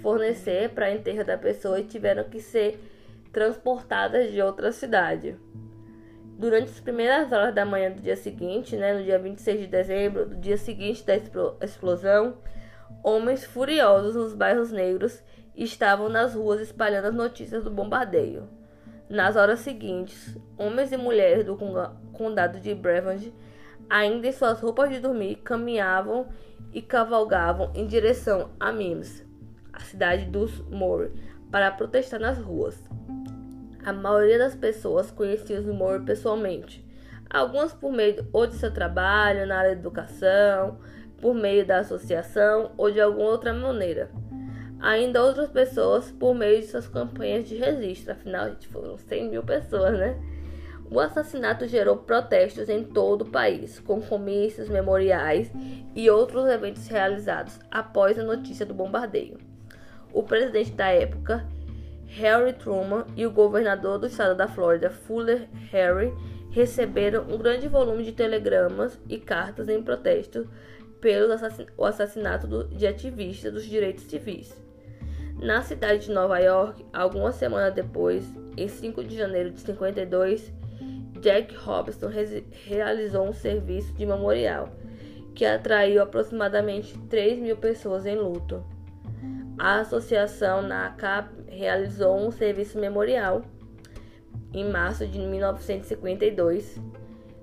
fornecer 0.03 0.71
para 0.71 0.93
enterro 0.93 1.25
da 1.25 1.39
pessoa 1.39 1.79
e 1.79 1.85
tiveram 1.85 2.25
que 2.25 2.41
ser 2.41 2.77
transportadas 3.33 4.33
de 4.33 4.43
outra 4.43 4.73
cidade. 4.73 5.37
Durante 6.41 6.71
as 6.71 6.81
primeiras 6.81 7.31
horas 7.31 7.55
da 7.55 7.67
manhã 7.67 7.91
do 7.91 8.01
dia 8.01 8.17
seguinte, 8.17 8.75
né, 8.75 8.95
no 8.95 9.05
dia 9.05 9.19
26 9.19 9.61
de 9.61 9.67
dezembro, 9.67 10.25
do 10.25 10.37
dia 10.37 10.57
seguinte 10.57 11.05
da 11.05 11.15
explosão, 11.63 12.39
homens 13.05 13.45
furiosos 13.45 14.15
nos 14.15 14.33
bairros 14.33 14.73
negros 14.73 15.23
estavam 15.55 16.09
nas 16.09 16.35
ruas 16.35 16.63
espalhando 16.63 17.09
as 17.09 17.15
notícias 17.15 17.63
do 17.63 17.71
bombardeio. 17.71 18.49
Nas 19.07 19.37
horas 19.37 19.61
seguintes, 19.61 20.35
homens 20.57 20.91
e 20.93 20.97
mulheres 20.97 21.45
do 21.45 21.59
condado 22.11 22.59
de 22.59 22.75
Brevard, 22.75 23.35
ainda 23.91 24.27
em 24.27 24.33
suas 24.33 24.61
roupas 24.61 24.89
de 24.89 24.99
dormir, 24.99 25.37
caminhavam 25.45 26.27
e 26.73 26.81
cavalgavam 26.81 27.71
em 27.75 27.87
direção 27.87 28.49
a 28.59 28.73
Mims, 28.73 29.23
a 29.75 29.81
cidade 29.81 30.25
dos 30.25 30.59
Moore, 30.71 31.13
para 31.51 31.71
protestar 31.71 32.19
nas 32.19 32.39
ruas. 32.39 32.83
A 33.85 33.93
maioria 33.93 34.39
das 34.39 34.55
pessoas 34.55 35.11
conhecia 35.11 35.59
os 35.59 35.67
Moore 35.67 36.05
pessoalmente, 36.05 36.85
algumas 37.31 37.73
por 37.73 37.91
meio 37.91 38.27
ou 38.31 38.47
de 38.47 38.57
seu 38.57 38.71
trabalho 38.71 39.47
na 39.47 39.59
área 39.59 39.75
da 39.75 39.81
educação, 39.81 40.79
por 41.19 41.35
meio 41.35 41.65
da 41.67 41.79
associação 41.79 42.73
ou 42.77 42.91
de 42.91 43.01
alguma 43.01 43.31
outra 43.31 43.55
maneira. 43.55 44.11
Ainda 44.81 45.23
outras 45.23 45.49
pessoas 45.49 46.11
por 46.11 46.35
meio 46.35 46.61
de 46.61 46.67
suas 46.67 46.89
campanhas 46.89 47.49
de 47.49 47.57
registro, 47.57 48.13
afinal, 48.13 48.51
foram 48.71 48.99
100 48.99 49.31
mil 49.31 49.43
pessoas, 49.43 49.99
né? 49.99 50.19
O 50.91 50.99
assassinato 50.99 51.67
gerou 51.69 51.99
protestos 51.99 52.69
em 52.69 52.83
todo 52.83 53.23
o 53.23 53.31
país, 53.31 53.79
com 53.79 54.03
comícios, 54.03 54.69
memoriais 54.69 55.51
e 55.95 56.11
outros 56.11 56.47
eventos 56.49 56.89
realizados 56.89 57.61
após 57.71 58.19
a 58.19 58.25
notícia 58.25 58.67
do 58.67 58.75
bombardeio. 58.75 59.39
O 60.13 60.23
presidente 60.23 60.73
da 60.73 60.89
época, 60.89 61.47
Harry 62.17 62.53
Truman 62.53 63.07
e 63.17 63.25
o 63.25 63.31
governador 63.31 63.99
do 63.99 64.07
estado 64.07 64.37
da 64.37 64.49
Flórida, 64.49 64.91
Fuller 64.91 65.49
Harry, 65.71 66.13
receberam 66.51 67.23
um 67.29 67.39
grande 67.39 67.69
volume 67.69 68.03
de 68.03 68.13
telegramas 68.13 68.99
e 69.09 69.19
cartas 69.19 69.69
em 69.69 69.81
protesto 69.83 70.49
pelo 71.01 71.33
assassinato 71.85 72.65
de 72.65 72.87
ativistas 72.87 73.53
dos 73.53 73.65
direitos 73.65 74.05
civis. 74.05 74.55
Na 75.41 75.63
cidade 75.63 76.07
de 76.07 76.13
Nova 76.13 76.39
York, 76.39 76.85
algumas 76.93 77.37
semanas 77.37 77.73
depois, 77.73 78.27
em 78.57 78.69
5 78.69 79.05
de 79.05 79.17
janeiro 79.17 79.51
de 79.51 79.61
52, 79.61 80.53
Jack 81.21 81.55
Robinson 81.55 82.11
realizou 82.67 83.29
um 83.29 83.33
serviço 83.33 83.93
de 83.95 84.05
memorial 84.05 84.69
que 85.35 85.45
atraiu 85.45 86.03
aproximadamente 86.03 86.99
3 87.09 87.39
mil 87.39 87.57
pessoas 87.57 88.05
em 88.05 88.17
luto. 88.17 88.63
A 89.59 89.81
associação 89.81 90.63
NACAP 90.63 91.29
realizou 91.61 92.17
um 92.17 92.31
serviço 92.31 92.79
memorial 92.79 93.43
em 94.51 94.71
março 94.71 95.07
de 95.07 95.19
1952 95.19 96.81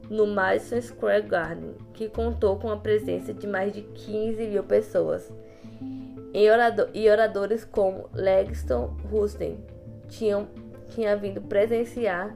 no 0.09 0.25
Madison 0.25 0.81
Square 0.81 1.21
Garden, 1.21 1.75
que 1.93 2.09
contou 2.09 2.57
com 2.57 2.71
a 2.71 2.77
presença 2.77 3.31
de 3.31 3.45
mais 3.45 3.71
de 3.71 3.83
15 3.83 4.47
mil 4.47 4.63
pessoas. 4.63 5.31
E 6.33 7.09
oradores 7.09 7.63
como 7.63 8.09
Langston 8.13 8.97
Hussein 9.11 9.63
tinham 10.09 10.47
tinha 10.89 11.15
vindo 11.15 11.41
presenciar 11.41 12.35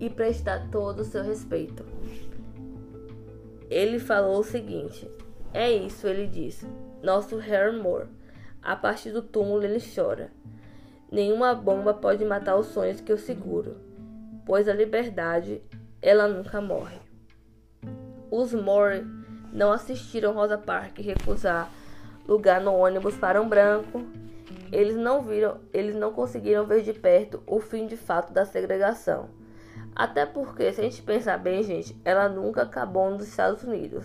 e 0.00 0.10
prestar 0.10 0.68
todo 0.70 1.00
o 1.00 1.04
seu 1.04 1.22
respeito. 1.22 1.86
Ele 3.70 3.98
falou 3.98 4.40
o 4.40 4.44
seguinte: 4.44 5.10
É 5.54 5.70
isso, 5.70 6.06
ele 6.06 6.26
disse. 6.26 6.66
Nosso 7.02 7.36
Harry 7.36 7.76
Moore 7.76 8.08
a 8.62 8.76
partir 8.76 9.10
do 9.10 9.22
túmulo 9.22 9.64
ele 9.64 9.78
chora. 9.80 10.30
Nenhuma 11.10 11.54
bomba 11.54 11.94
pode 11.94 12.22
matar 12.24 12.56
os 12.56 12.66
sonhos 12.66 13.00
que 13.00 13.10
eu 13.10 13.16
seguro, 13.16 13.76
pois 14.44 14.68
a 14.68 14.74
liberdade, 14.74 15.62
ela 16.02 16.28
nunca 16.28 16.60
morre. 16.60 16.98
Os 18.30 18.52
Moore 18.52 19.06
não 19.50 19.72
assistiram 19.72 20.34
Rosa 20.34 20.58
Parks 20.58 21.04
recusar 21.04 21.70
lugar 22.26 22.60
no 22.60 22.74
ônibus 22.74 23.16
para 23.16 23.40
um 23.40 23.48
branco. 23.48 24.04
Eles 24.70 24.96
não 24.96 25.22
viram, 25.22 25.58
eles 25.72 25.96
não 25.96 26.12
conseguiram 26.12 26.66
ver 26.66 26.82
de 26.82 26.92
perto 26.92 27.42
o 27.46 27.58
fim 27.58 27.86
de 27.86 27.96
fato 27.96 28.34
da 28.34 28.44
segregação. 28.44 29.30
Até 29.96 30.26
porque, 30.26 30.70
se 30.72 30.80
a 30.80 30.84
gente 30.84 31.00
pensar 31.00 31.38
bem, 31.38 31.62
gente, 31.62 31.98
ela 32.04 32.28
nunca 32.28 32.62
acabou 32.62 33.10
nos 33.10 33.26
Estados 33.26 33.64
Unidos. 33.64 34.04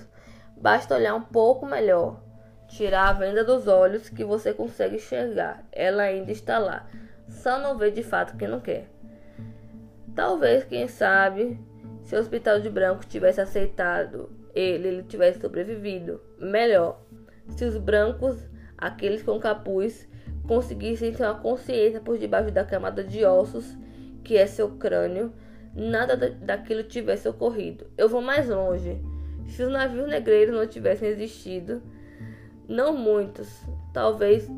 Basta 0.56 0.96
olhar 0.96 1.14
um 1.16 1.22
pouco 1.22 1.66
melhor 1.66 2.24
tirar 2.68 3.10
a 3.10 3.14
venda 3.14 3.44
dos 3.44 3.68
olhos 3.68 4.10
que 4.10 4.24
você 4.24 4.54
consegue 4.54 4.96
enxergar. 4.96 5.64
Ela 5.72 6.04
ainda 6.04 6.32
está 6.32 6.58
lá. 6.58 6.88
Só 7.28 7.60
não 7.60 7.78
vê 7.78 7.92
de 7.92 8.04
fato 8.04 8.38
quem 8.38 8.48
não 8.48 8.60
quer. 8.60 8.88
Talvez, 10.16 10.64
quem 10.64 10.88
sabe, 10.88 11.60
se 12.04 12.16
o 12.16 12.20
Hospital 12.20 12.60
de 12.60 12.70
Branco 12.70 13.06
tivesse 13.06 13.42
aceitado 13.42 14.30
ele, 14.54 14.88
ele 14.88 15.04
tivesse 15.04 15.40
sobrevivido. 15.40 16.22
Melhor, 16.40 17.02
se 17.50 17.66
os 17.66 17.78
brancos, 17.78 18.38
aqueles 18.78 19.24
com 19.24 19.40
capuz, 19.40 20.08
conseguissem 20.48 21.12
ter 21.12 21.24
uma 21.24 21.40
consciência 21.40 22.00
por 22.00 22.18
debaixo 22.18 22.52
da 22.52 22.64
camada 22.64 23.04
de 23.04 23.26
ossos 23.26 23.78
que 24.24 24.38
é 24.38 24.46
seu 24.46 24.78
crânio, 24.78 25.34
nada 25.76 26.16
daquilo 26.16 26.84
tivesse 26.84 27.28
ocorrido. 27.28 27.88
Eu 27.98 28.08
vou 28.08 28.22
mais 28.22 28.48
longe. 28.48 29.02
Se 29.48 29.64
os 29.64 29.72
navios 29.72 30.08
negreiros 30.08 30.56
não 30.56 30.66
tivessem 30.66 31.10
existido, 31.10 31.82
não 32.68 32.96
muitos, 32.96 33.62
talvez, 33.94 34.50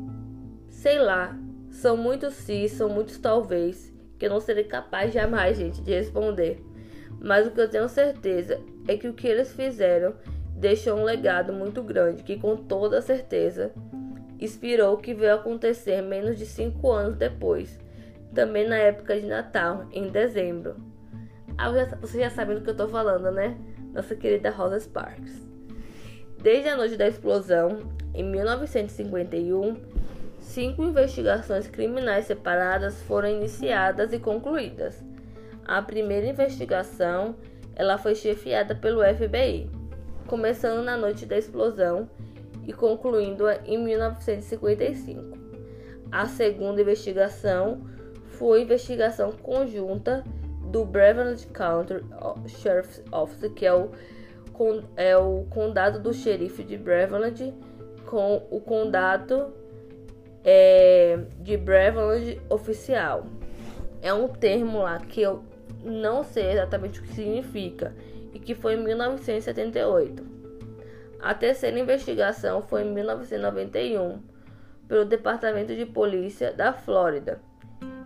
sei 0.68 0.98
lá. 0.98 1.36
São 1.70 1.96
muitos 1.96 2.34
sim, 2.34 2.66
são 2.68 2.88
muitos 2.88 3.18
talvez, 3.18 3.92
que 4.18 4.26
eu 4.26 4.30
não 4.30 4.40
serei 4.40 4.64
capaz 4.64 5.12
jamais, 5.12 5.58
gente, 5.58 5.82
de 5.82 5.92
responder. 5.92 6.64
Mas 7.20 7.46
o 7.46 7.50
que 7.50 7.60
eu 7.60 7.68
tenho 7.68 7.88
certeza 7.88 8.58
é 8.88 8.96
que 8.96 9.08
o 9.08 9.12
que 9.12 9.26
eles 9.26 9.52
fizeram 9.52 10.14
deixou 10.54 10.96
um 10.96 11.04
legado 11.04 11.52
muito 11.52 11.82
grande 11.82 12.22
que, 12.22 12.38
com 12.38 12.56
toda 12.56 13.02
certeza, 13.02 13.72
inspirou 14.40 14.94
o 14.94 14.98
que 14.98 15.12
veio 15.12 15.34
acontecer 15.34 16.00
menos 16.02 16.38
de 16.38 16.46
cinco 16.46 16.90
anos 16.90 17.16
depois, 17.16 17.78
também 18.34 18.66
na 18.66 18.76
época 18.76 19.18
de 19.18 19.26
Natal, 19.26 19.86
em 19.92 20.08
dezembro. 20.08 20.76
Ah, 21.58 21.70
você 22.00 22.20
já 22.20 22.30
sabe 22.30 22.54
do 22.54 22.60
que 22.60 22.70
eu 22.70 22.76
tô 22.76 22.88
falando, 22.88 23.30
né? 23.30 23.56
Nossa 23.92 24.14
querida 24.14 24.50
Rosa 24.50 24.78
Sparks. 24.78 25.45
Desde 26.42 26.68
a 26.68 26.76
noite 26.76 26.96
da 26.96 27.08
explosão, 27.08 27.78
em 28.14 28.24
1951, 28.24 29.76
cinco 30.40 30.84
investigações 30.84 31.66
criminais 31.66 32.26
separadas 32.26 33.02
foram 33.02 33.28
iniciadas 33.28 34.12
e 34.12 34.18
concluídas. 34.18 35.02
A 35.64 35.82
primeira 35.82 36.26
investigação 36.26 37.34
ela 37.74 37.98
foi 37.98 38.14
chefiada 38.14 38.74
pelo 38.74 39.02
FBI, 39.02 39.68
começando 40.26 40.82
na 40.82 40.96
noite 40.96 41.26
da 41.26 41.36
explosão 41.36 42.08
e 42.66 42.72
concluindo 42.72 43.44
em 43.64 43.78
1955. 43.78 45.36
A 46.10 46.26
segunda 46.26 46.80
investigação 46.80 47.80
foi 48.26 48.62
investigação 48.62 49.32
conjunta 49.32 50.24
do 50.70 50.84
Beverly 50.84 51.36
County 51.46 51.94
Sheriff's 52.48 53.02
Office, 53.12 53.52
que 53.54 53.66
é 53.66 53.74
o 53.74 53.90
é 54.96 55.16
o 55.16 55.46
condado 55.50 56.00
do 56.00 56.12
xerife 56.12 56.62
de 56.62 56.76
Breveland 56.76 57.54
com 58.06 58.46
o 58.50 58.60
condado 58.60 59.52
é, 60.44 61.18
de 61.40 61.56
Breveland 61.56 62.40
oficial. 62.48 63.26
É 64.00 64.14
um 64.14 64.28
termo 64.28 64.78
lá 64.78 64.98
que 64.98 65.20
eu 65.20 65.42
não 65.84 66.22
sei 66.22 66.52
exatamente 66.52 67.00
o 67.00 67.02
que 67.02 67.14
significa 67.14 67.94
e 68.32 68.38
que 68.38 68.54
foi 68.54 68.74
em 68.74 68.84
1978. 68.84 70.24
A 71.20 71.34
terceira 71.34 71.78
investigação 71.78 72.62
foi 72.62 72.82
em 72.82 72.92
1991 72.92 74.20
pelo 74.86 75.04
Departamento 75.04 75.74
de 75.74 75.84
Polícia 75.84 76.52
da 76.52 76.72
Flórida. 76.72 77.40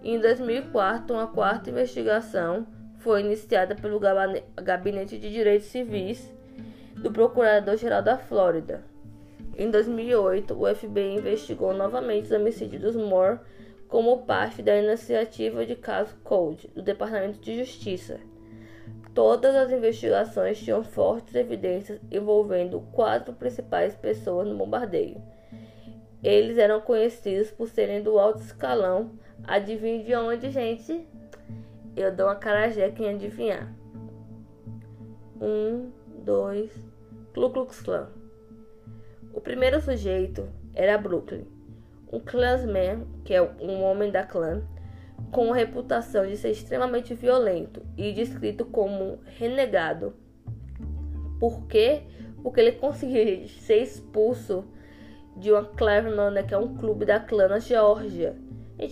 Em 0.03 0.19
2004, 0.19 1.15
uma 1.15 1.27
quarta 1.27 1.69
investigação 1.69 2.67
foi 2.99 3.21
iniciada 3.21 3.75
pelo 3.75 4.01
Gabinete 4.57 5.19
de 5.19 5.31
Direitos 5.31 5.67
Civis 5.67 6.33
do 7.03 7.11
Procurador-Geral 7.11 8.03
da 8.03 8.19
Flórida. 8.19 8.85
Em 9.57 9.71
2008, 9.71 10.55
o 10.55 10.75
FBI 10.75 11.17
investigou 11.17 11.73
novamente 11.73 12.27
os 12.27 12.33
homicídios 12.33 12.83
dos 12.83 12.97
Moore 12.97 13.41
como 13.89 14.23
parte 14.23 14.63
da 14.63 14.77
iniciativa 14.77 15.67
de 15.67 15.75
caso 15.75 16.15
Code 16.23 16.69
do 16.69 16.83
Departamento 16.83 17.41
de 17.41 17.59
Justiça. 17.59 18.21
Todas 19.15 19.55
as 19.57 19.73
investigações 19.73 20.61
tinham 20.61 20.85
fortes 20.85 21.35
evidências 21.35 22.01
envolvendo 22.11 22.81
quatro 22.93 23.33
principais 23.35 23.95
pessoas 23.95 24.47
no 24.47 24.57
bombardeio. 24.57 25.21
Eles 26.23 26.59
eram 26.59 26.81
conhecidos 26.81 27.51
por 27.51 27.69
serem 27.69 28.03
do 28.03 28.19
alto 28.19 28.41
escalão. 28.41 29.13
Adivinhe 29.45 30.05
de 30.05 30.15
onde, 30.15 30.51
gente? 30.51 31.07
Eu 31.97 32.15
dou 32.15 32.27
uma 32.27 32.37
carajé 32.37 32.91
quem 32.91 33.09
adivinhar. 33.09 33.75
Um, 35.41 35.91
dois. 36.25 36.90
Ku 37.33 37.49
Klux 37.49 37.81
Klan. 37.81 38.09
O 39.33 39.41
primeiro 39.41 39.81
sujeito 39.81 40.49
era 40.75 40.99
Brooklyn, 40.99 41.47
um 42.13 42.19
clansman, 42.19 43.07
que 43.25 43.33
é 43.33 43.41
um 43.41 43.83
homem 43.83 44.11
da 44.11 44.25
clã, 44.25 44.63
com 45.31 45.53
a 45.53 45.57
reputação 45.57 46.27
de 46.27 46.37
ser 46.37 46.51
extremamente 46.51 47.15
violento 47.15 47.83
e 47.97 48.13
descrito 48.13 48.65
como 48.65 49.21
renegado. 49.25 50.13
Por 51.39 51.67
quê? 51.69 52.03
Porque 52.43 52.61
ele 52.61 52.73
conseguiu 52.73 53.47
ser 53.61 53.83
expulso 53.83 54.65
de 55.37 55.53
uma 55.53 55.65
Claremont, 55.65 56.43
que 56.43 56.53
é 56.53 56.59
um 56.59 56.77
clube 56.77 57.05
da 57.05 57.21
clã 57.21 57.47
na 57.47 57.61
Geórgia. 57.61 58.35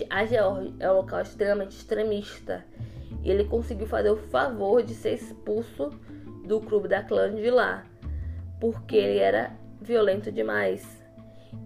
A 0.09 0.25
Geórgia 0.25 0.73
é 0.79 0.89
um 0.89 0.95
local 0.95 1.21
extremamente 1.21 1.71
extremista. 1.71 2.63
Ele 3.21 3.43
conseguiu 3.43 3.85
fazer 3.85 4.11
o 4.11 4.17
favor 4.17 4.81
de 4.81 4.93
ser 4.93 5.15
expulso 5.15 5.89
do 6.45 6.61
clube 6.61 6.87
da 6.87 7.03
clã 7.03 7.33
de 7.35 7.49
lá. 7.51 7.88
Porque 8.59 8.95
ele 8.95 9.19
era 9.19 9.51
violento 9.81 10.31
demais. 10.31 10.85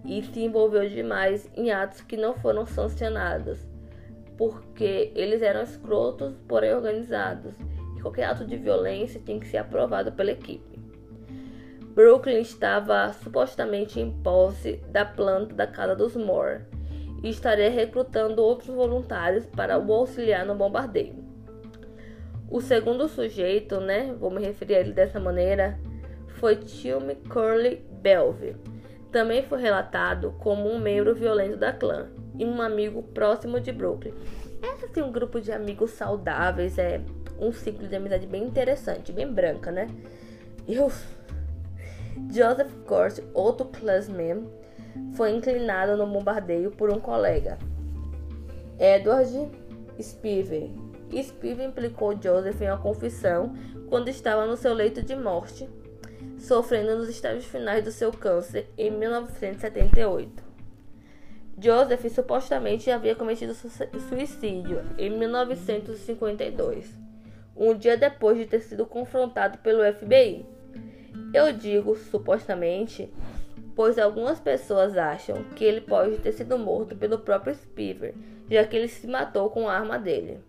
E 0.04 0.22
se 0.22 0.40
envolveu 0.40 0.88
demais 0.88 1.50
em 1.56 1.70
atos 1.70 2.00
que 2.00 2.16
não 2.16 2.34
foram 2.34 2.66
sancionados. 2.66 3.58
Porque 4.36 5.12
eles 5.14 5.42
eram 5.42 5.62
escrotos, 5.62 6.34
porém 6.48 6.74
organizados. 6.74 7.54
E 7.96 8.00
qualquer 8.00 8.24
ato 8.24 8.44
de 8.44 8.56
violência 8.56 9.20
tinha 9.24 9.38
que 9.38 9.46
ser 9.46 9.58
aprovado 9.58 10.12
pela 10.12 10.32
equipe. 10.32 10.74
Brooklyn 11.94 12.40
estava 12.40 13.12
supostamente 13.12 14.00
em 14.00 14.10
posse 14.10 14.80
da 14.88 15.04
planta 15.04 15.54
da 15.54 15.64
casa 15.64 15.94
dos 15.94 16.16
Moore 16.16 16.62
e 17.22 17.28
estaria 17.30 17.70
recrutando 17.70 18.42
outros 18.42 18.74
voluntários 18.74 19.46
para 19.46 19.78
o 19.78 19.92
auxiliar 19.92 20.44
no 20.44 20.56
bombardeio. 20.56 21.24
O 22.50 22.60
segundo 22.60 23.08
sujeito, 23.08 23.80
né, 23.80 24.12
vou 24.18 24.30
me 24.30 24.44
referir 24.44 24.74
a 24.74 24.80
ele 24.80 24.92
dessa 24.92 25.20
maneira, 25.20 25.78
foi 26.44 26.56
Tilmy 26.56 27.14
Curly 27.14 27.76
Belve. 28.02 28.54
Também 29.10 29.42
foi 29.44 29.62
relatado 29.62 30.34
como 30.40 30.68
um 30.68 30.78
membro 30.78 31.14
violento 31.14 31.56
da 31.56 31.72
clã 31.72 32.10
e 32.38 32.44
um 32.44 32.60
amigo 32.60 33.02
próximo 33.02 33.58
de 33.58 33.72
Brooklyn. 33.72 34.12
Esse 34.62 34.84
assim, 34.84 35.00
um 35.00 35.10
grupo 35.10 35.40
de 35.40 35.50
amigos 35.50 35.92
saudáveis 35.92 36.76
é 36.76 37.00
um 37.40 37.50
ciclo 37.50 37.88
de 37.88 37.96
amizade 37.96 38.26
bem 38.26 38.44
interessante, 38.44 39.10
bem 39.10 39.26
branca, 39.26 39.72
né? 39.72 39.88
Joseph 42.30 42.74
Kort, 42.84 43.20
outro 43.32 43.64
clansman, 43.68 44.44
foi 45.14 45.30
inclinado 45.30 45.96
no 45.96 46.06
bombardeio 46.06 46.70
por 46.70 46.90
um 46.90 47.00
colega, 47.00 47.56
Edward 48.78 49.48
Spiver. 49.98 50.68
Spiver 51.10 51.66
implicou 51.66 52.12
Joseph 52.20 52.60
em 52.60 52.68
uma 52.68 52.76
confissão 52.76 53.54
quando 53.88 54.08
estava 54.08 54.44
no 54.44 54.58
seu 54.58 54.74
leito 54.74 55.02
de 55.02 55.16
morte, 55.16 55.66
sofrendo 56.44 56.98
nos 56.98 57.08
estágios 57.08 57.46
finais 57.46 57.82
do 57.82 57.90
seu 57.90 58.12
câncer 58.12 58.68
em 58.76 58.90
1978. 58.90 60.44
Joseph 61.58 62.04
supostamente 62.12 62.90
havia 62.90 63.14
cometido 63.14 63.54
suicídio 63.54 64.82
em 64.98 65.08
1952, 65.10 66.94
um 67.56 67.74
dia 67.74 67.96
depois 67.96 68.36
de 68.36 68.44
ter 68.44 68.60
sido 68.60 68.84
confrontado 68.84 69.58
pelo 69.58 69.80
FBI. 69.94 70.44
Eu 71.32 71.52
digo 71.52 71.96
supostamente, 71.96 73.10
pois 73.74 73.98
algumas 73.98 74.38
pessoas 74.38 74.98
acham 74.98 75.44
que 75.56 75.64
ele 75.64 75.80
pode 75.80 76.18
ter 76.18 76.32
sido 76.32 76.58
morto 76.58 76.94
pelo 76.94 77.20
próprio 77.20 77.54
Spiver, 77.54 78.14
já 78.50 78.64
que 78.64 78.76
ele 78.76 78.88
se 78.88 79.06
matou 79.06 79.48
com 79.48 79.68
a 79.68 79.74
arma 79.74 79.98
dele. 79.98 80.40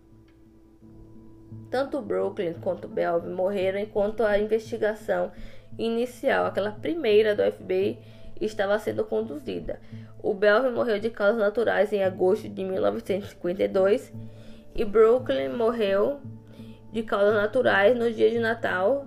Tanto 1.70 2.02
Brooklyn 2.02 2.54
quanto 2.54 2.86
Belvin 2.86 3.32
morreram 3.32 3.78
enquanto 3.78 4.22
a 4.22 4.38
investigação 4.38 5.32
inicial, 5.78 6.46
aquela 6.46 6.70
primeira 6.70 7.34
do 7.34 7.42
FBI, 7.42 7.98
estava 8.40 8.78
sendo 8.78 9.04
conduzida. 9.04 9.80
O 10.22 10.34
Belvin 10.34 10.70
morreu 10.70 10.98
de 10.98 11.10
causas 11.10 11.38
naturais 11.38 11.92
em 11.92 12.02
agosto 12.02 12.48
de 12.48 12.64
1952 12.64 14.12
e 14.74 14.84
Brooklyn 14.84 15.50
morreu 15.50 16.20
de 16.92 17.02
causas 17.02 17.34
naturais 17.34 17.96
no 17.96 18.10
dia 18.12 18.30
de 18.30 18.38
Natal 18.38 19.06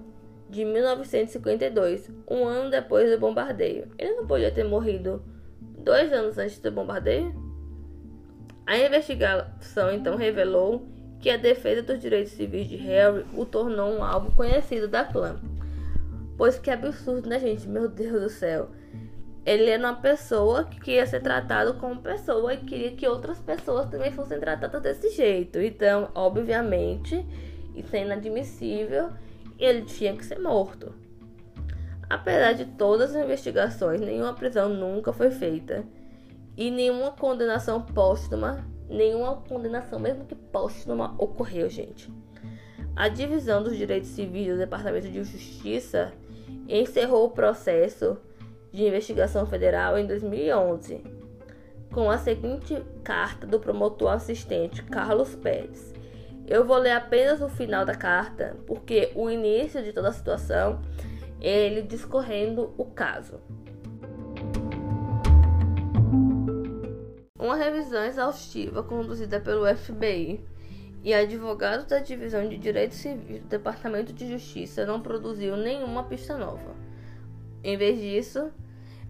de 0.49 0.65
1952, 0.65 2.10
um 2.27 2.45
ano 2.45 2.71
depois 2.71 3.10
do 3.12 3.19
bombardeio. 3.19 3.88
Ele 3.97 4.15
não 4.15 4.25
podia 4.25 4.51
ter 4.51 4.63
morrido 4.63 5.21
dois 5.77 6.12
anos 6.12 6.38
antes 6.38 6.60
do 6.60 6.71
bombardeio? 6.71 7.34
A 8.65 8.77
investigação 8.77 9.91
então 9.91 10.15
revelou 10.15 10.88
que 11.19 11.29
a 11.29 11.38
defesa 11.38 11.84
dos 11.84 11.99
direitos 11.99 12.34
civis 12.34 12.67
de 12.67 12.77
Harry 12.77 13.25
o 13.36 13.45
tornou 13.45 13.91
um 13.91 14.03
alvo 14.03 14.32
conhecido 14.36 14.88
da 14.88 15.03
clã. 15.03 15.39
Pois 16.39 16.58
que 16.58 16.71
absurdo, 16.71 17.28
né, 17.28 17.38
gente? 17.38 17.67
Meu 17.67 17.89
Deus 17.89 18.21
do 18.21 18.30
céu. 18.30 18.69
Ele 19.45 19.69
era 19.69 19.84
uma 19.84 19.97
pessoa 19.97 20.63
que 20.63 20.80
queria 20.80 21.06
ser 21.06 21.19
tratado 21.19 21.73
como 21.73 22.02
pessoa 22.02 22.54
e 22.54 22.58
queria 22.60 22.91
que 22.91 23.06
outras 23.06 23.39
pessoas 23.39 23.89
também 23.89 24.10
fossem 24.13 24.39
tratadas 24.39 24.82
desse 24.82 25.10
jeito. 25.10 25.60
Então, 25.60 26.10
obviamente, 26.15 27.25
isso 27.75 27.93
é 27.93 28.04
inadmissível 28.04 29.10
ele 29.60 29.82
tinha 29.82 30.15
que 30.15 30.23
ser 30.25 30.39
morto. 30.39 30.93
Apesar 32.10 32.54
de 32.54 32.63
todas 32.63 33.13
as 33.13 33.21
investigações, 33.21 33.99
nenhuma 33.99 34.34
prisão 34.34 34.69
nunca 34.69 35.12
foi 35.12 35.32
feita 35.32 35.84
e 36.56 36.71
nenhuma 36.71 37.12
condenação 37.12 37.82
póstuma, 37.82 38.65
nenhuma 38.89 39.36
condenação 39.41 39.99
mesmo 39.99 40.23
que 40.23 40.36
póstuma 40.36 41.15
ocorreu, 41.17 41.69
gente. 41.69 42.10
A 42.95 43.10
divisão 43.10 43.62
dos 43.62 43.75
direitos 43.75 44.08
civis 44.12 44.47
do 44.47 44.58
Departamento 44.58 45.10
de 45.10 45.21
Justiça 45.21 46.13
encerrou 46.67 47.25
o 47.25 47.31
processo 47.31 48.17
de 48.71 48.83
investigação 48.85 49.45
federal 49.45 49.97
em 49.97 50.05
2011 50.05 51.19
com 51.91 52.09
a 52.09 52.17
seguinte 52.17 52.81
carta 53.03 53.47
do 53.47 53.59
promotor 53.59 54.12
assistente 54.12 54.83
Carlos 54.83 55.35
Pérez. 55.35 55.93
Eu 56.47 56.65
vou 56.65 56.77
ler 56.77 56.91
apenas 56.91 57.41
o 57.41 57.49
final 57.49 57.85
da 57.85 57.95
carta, 57.95 58.55
porque 58.65 59.12
o 59.15 59.29
início 59.29 59.83
de 59.83 59.93
toda 59.93 60.09
a 60.09 60.13
situação 60.13 60.81
é 61.41 61.65
ele 61.65 61.81
discorrendo 61.81 62.73
o 62.77 62.85
caso. 62.85 63.39
Uma 67.38 67.55
revisão 67.55 68.03
exaustiva 68.03 68.83
conduzida 68.83 69.39
pelo 69.39 69.65
FBI 69.75 70.43
e 71.03 71.13
advogados 71.13 71.85
da 71.85 71.99
Divisão 71.99 72.47
de 72.47 72.57
Direito 72.57 72.95
Civil 72.95 73.39
do 73.39 73.47
Departamento 73.47 74.12
de 74.12 74.29
Justiça 74.29 74.85
não 74.85 74.99
produziu 74.99 75.55
nenhuma 75.55 76.03
pista 76.03 76.38
nova. 76.38 76.75
Em 77.63 77.77
vez 77.77 77.99
disso, 77.99 78.51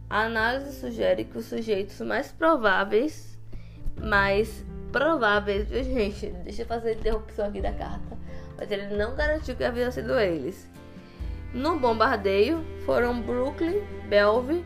a 0.10 0.24
análise 0.24 0.80
sugere 0.80 1.26
que 1.26 1.38
os 1.38 1.46
sujeitos 1.46 2.00
mais 2.02 2.32
prováveis, 2.32 3.38
mais 3.98 4.66
prováveis, 4.92 5.70
viu, 5.70 5.84
gente? 5.84 6.28
Deixa 6.44 6.64
eu 6.64 6.68
fazer 6.68 6.90
a 6.90 6.94
interrupção 6.94 7.48
aqui 7.48 7.62
da 7.62 7.72
carta. 7.72 8.18
Mas 8.58 8.72
ele 8.72 8.96
não 8.96 9.16
garantiu 9.16 9.56
que 9.56 9.64
haviam 9.64 9.92
sido 9.92 10.20
eles. 10.20 10.68
No 11.54 11.80
bombardeio 11.80 12.64
foram 12.86 13.22
Brooklyn, 13.22 13.82
Belve, 14.08 14.66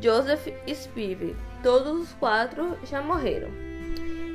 Joseph 0.00 0.48
e 0.66 0.74
Spivey. 0.74 1.36
Todos 1.62 2.02
os 2.02 2.12
quatro 2.14 2.76
já 2.84 3.02
morreram. 3.02 3.69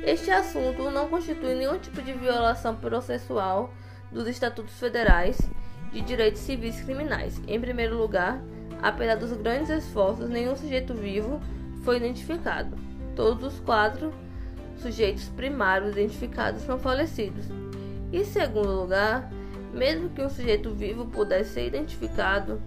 Este 0.06 0.30
assunto 0.30 0.88
não 0.88 1.08
constitui 1.08 1.56
nenhum 1.56 1.80
tipo 1.80 2.00
de 2.00 2.12
violação 2.12 2.76
processual 2.76 3.74
dos 4.12 4.28
estatutos 4.28 4.78
federais 4.78 5.36
de 5.92 6.00
direitos 6.00 6.42
civis 6.42 6.80
criminais. 6.80 7.42
Em 7.48 7.60
primeiro 7.60 7.98
lugar, 7.98 8.40
apesar 8.80 9.16
dos 9.16 9.32
grandes 9.32 9.68
esforços, 9.68 10.30
nenhum 10.30 10.54
sujeito 10.54 10.94
vivo 10.94 11.40
foi 11.82 11.96
identificado. 11.96 12.76
Todos 13.16 13.54
os 13.54 13.60
quatro 13.60 14.14
sujeitos 14.76 15.28
primários 15.30 15.90
identificados 15.96 16.62
são 16.62 16.78
falecidos. 16.78 17.46
Em 18.12 18.24
segundo 18.24 18.80
lugar, 18.80 19.28
mesmo 19.72 20.10
que 20.10 20.22
um 20.22 20.30
sujeito 20.30 20.72
vivo 20.72 21.06
pudesse 21.06 21.54
ser 21.54 21.66
identificado, 21.66 22.62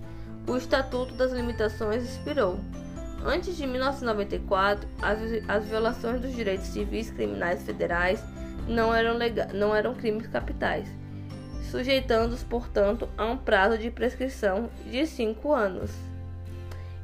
o 0.45 0.57
Estatuto 0.57 1.13
das 1.13 1.31
Limitações 1.31 2.03
expirou. 2.03 2.59
Antes 3.23 3.57
de 3.57 3.67
1994, 3.67 4.87
as, 5.01 5.19
as 5.47 5.65
violações 5.65 6.21
dos 6.21 6.33
direitos 6.33 6.67
civis 6.67 7.11
criminais 7.11 7.63
federais 7.63 8.23
não 8.67 8.93
eram, 8.93 9.17
não 9.53 9.75
eram 9.75 9.93
crimes 9.93 10.27
capitais, 10.27 10.87
sujeitando-os, 11.69 12.43
portanto, 12.43 13.09
a 13.17 13.25
um 13.25 13.37
prazo 13.37 13.77
de 13.77 13.91
prescrição 13.91 14.69
de 14.85 15.05
cinco 15.05 15.53
anos. 15.53 15.91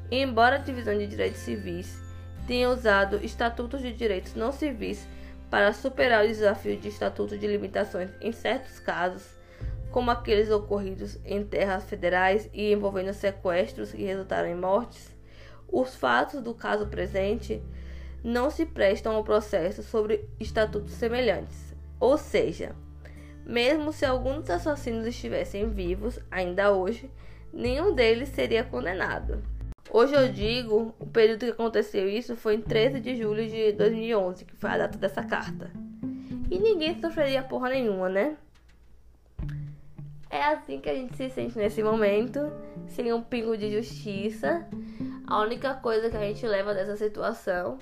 embora 0.09 0.55
a 0.55 0.59
divisão 0.59 0.97
de 0.97 1.07
direitos 1.07 1.41
civis 1.41 1.99
tenha 2.47 2.70
usado 2.70 3.18
estatutos 3.24 3.82
de 3.82 3.91
direitos 3.91 4.36
não 4.36 4.51
civis 4.51 5.07
para 5.49 5.74
superar 5.74 6.24
o 6.24 6.28
desafio 6.28 6.78
de 6.78 6.88
estatuto 6.89 7.38
de 7.38 7.47
limitações 7.47 8.11
em 8.22 8.32
certos 8.32 8.80
casos, 8.80 9.28
como 9.91 10.11
aqueles 10.11 10.49
ocorridos 10.49 11.18
em 11.26 11.43
terras 11.43 11.86
federais 11.86 12.49
e 12.53 12.72
envolvendo 12.72 13.13
sequestros 13.13 13.91
que 13.91 14.03
resultaram 14.03 14.47
em 14.47 14.55
mortes, 14.55 15.14
os 15.72 15.95
fatos 15.95 16.41
do 16.41 16.53
caso 16.53 16.88
presente 16.88 17.61
não 18.24 18.49
se 18.49 18.66
prestam 18.66 19.16
ao 19.16 19.24
processo 19.24 19.84
sobre 19.84 20.28
estatutos 20.39 20.93
semelhantes. 20.93 21.76
Ou 21.99 22.18
seja, 22.18 22.76
mesmo 23.45 23.93
se 23.93 24.05
alguns 24.05 24.49
assassinos 24.49 25.05
estivessem 25.05 25.70
vivos 25.70 26.20
ainda 26.32 26.72
hoje, 26.72 27.11
nenhum 27.53 27.93
deles 27.93 28.30
seria 28.30 28.63
condenado. 28.63 29.43
Hoje 29.91 30.16
eu 30.16 30.28
digo, 30.28 30.95
o 30.99 31.05
período 31.05 31.45
que 31.45 31.51
aconteceu 31.51 32.09
isso 32.09 32.36
foi 32.36 32.55
em 32.55 32.61
13 32.61 32.99
de 32.99 33.16
julho 33.16 33.47
de 33.47 33.72
2011, 33.74 34.43
que 34.43 34.55
foi 34.55 34.72
a 34.72 34.78
data 34.80 34.97
dessa 34.97 35.24
carta. 35.24 35.72
E 36.49 36.59
ninguém 36.59 36.99
sofreria 36.99 37.43
porra 37.43 37.70
nenhuma, 37.70 38.09
né? 38.09 38.36
É 40.36 40.48
assim 40.48 40.82
que 40.82 40.90
a 40.90 40.94
gente 40.94 41.16
se 41.16 41.30
sente 41.30 41.58
nesse 41.58 41.82
momento, 41.82 42.52
sem 42.88 43.14
um 43.14 43.24
pingo 43.24 43.56
de 43.56 43.72
justiça. 43.72 44.68
A 45.26 45.40
única 45.40 45.76
coisa 45.76 46.10
que 46.10 46.18
a 46.18 46.20
gente 46.20 46.46
leva 46.46 46.74
dessa 46.74 46.98
situação 46.98 47.80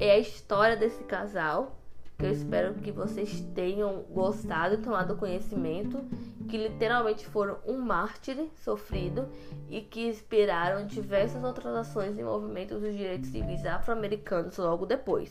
é 0.00 0.10
a 0.10 0.18
história 0.18 0.76
desse 0.76 1.04
casal, 1.04 1.78
que 2.18 2.26
eu 2.26 2.32
espero 2.32 2.74
que 2.74 2.90
vocês 2.90 3.40
tenham 3.54 4.02
gostado 4.10 4.74
e 4.74 4.78
tomado 4.78 5.14
conhecimento, 5.14 6.04
que 6.48 6.56
literalmente 6.56 7.26
foram 7.26 7.58
um 7.64 7.78
mártir 7.78 8.44
sofrido 8.56 9.28
e 9.70 9.80
que 9.80 10.08
inspiraram 10.08 10.88
diversas 10.88 11.44
outras 11.44 11.76
ações 11.76 12.18
em 12.18 12.24
movimentos 12.24 12.80
dos 12.80 12.92
direitos 12.96 13.30
civis 13.30 13.64
afro-americanos 13.64 14.58
logo 14.58 14.84
depois. 14.84 15.30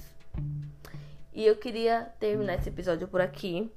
E 1.33 1.45
eu 1.45 1.57
queria 1.57 2.07
terminar 2.21 2.53
esse 2.53 2.69
episódio 2.69 3.05
por 3.05 3.19
aqui. 3.19 3.69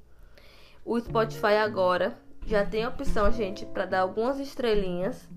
O 0.85 0.97
Spotify 0.97 1.57
agora 1.57 2.25
já 2.47 2.65
tem 2.65 2.87
opção, 2.87 3.29
gente, 3.29 3.65
para 3.65 3.85
dar 3.85 3.99
algumas 3.99 4.39
estrelinhas. 4.39 5.27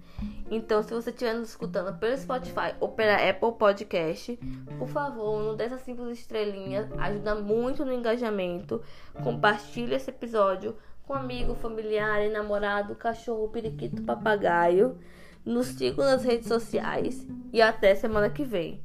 Então, 0.49 0.81
se 0.81 0.95
você 0.95 1.11
estiver 1.11 1.35
nos 1.35 1.49
escutando 1.49 1.99
pelo 1.99 2.17
Spotify 2.17 2.75
ou 2.79 2.89
pela 2.91 3.17
Apple 3.17 3.53
Podcast, 3.59 4.39
por 4.79 4.89
favor, 4.89 5.43
não 5.43 5.57
dê 5.57 5.65
essas 5.65 5.81
simples 5.81 6.17
estrelinhas. 6.17 6.89
Ajuda 6.99 7.35
muito 7.35 7.85
no 7.85 7.93
engajamento. 7.93 8.81
Compartilhe 9.25 9.95
esse 9.95 10.11
episódio 10.11 10.77
com 11.05 11.13
amigo, 11.13 11.57
familiar, 11.57 12.31
namorado, 12.31 12.95
cachorro, 12.95 13.49
periquito, 13.49 14.03
papagaio. 14.03 14.97
Nos 15.45 15.67
sigam 15.67 16.05
nas 16.05 16.23
redes 16.23 16.47
sociais 16.47 17.27
e 17.53 17.61
até 17.61 17.93
semana 17.97 18.31
que 18.31 18.45
vem. 18.45 18.85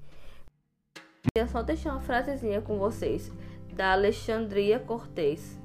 Queria 1.21 1.47
só 1.47 1.61
deixar 1.61 1.91
uma 1.91 2.01
frasezinha 2.01 2.59
com 2.59 2.79
vocês 2.79 3.31
da 3.73 3.91
Alexandria 3.91 4.79
Cortez 4.79 5.59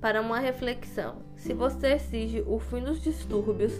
para 0.00 0.20
uma 0.20 0.38
reflexão. 0.38 1.25
Se 1.46 1.54
você 1.54 1.92
exige 1.92 2.42
o 2.44 2.58
fim 2.58 2.82
dos 2.82 3.00
distúrbios, 3.00 3.72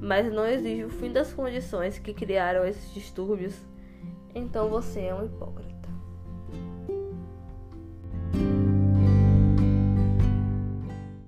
mas 0.00 0.32
não 0.32 0.44
exige 0.44 0.82
o 0.82 0.90
fim 0.90 1.12
das 1.12 1.32
condições 1.32 1.96
que 1.96 2.12
criaram 2.12 2.64
esses 2.64 2.92
distúrbios, 2.92 3.54
então 4.34 4.68
você 4.68 5.02
é 5.02 5.14
um 5.14 5.26
hipócrita. 5.26 5.71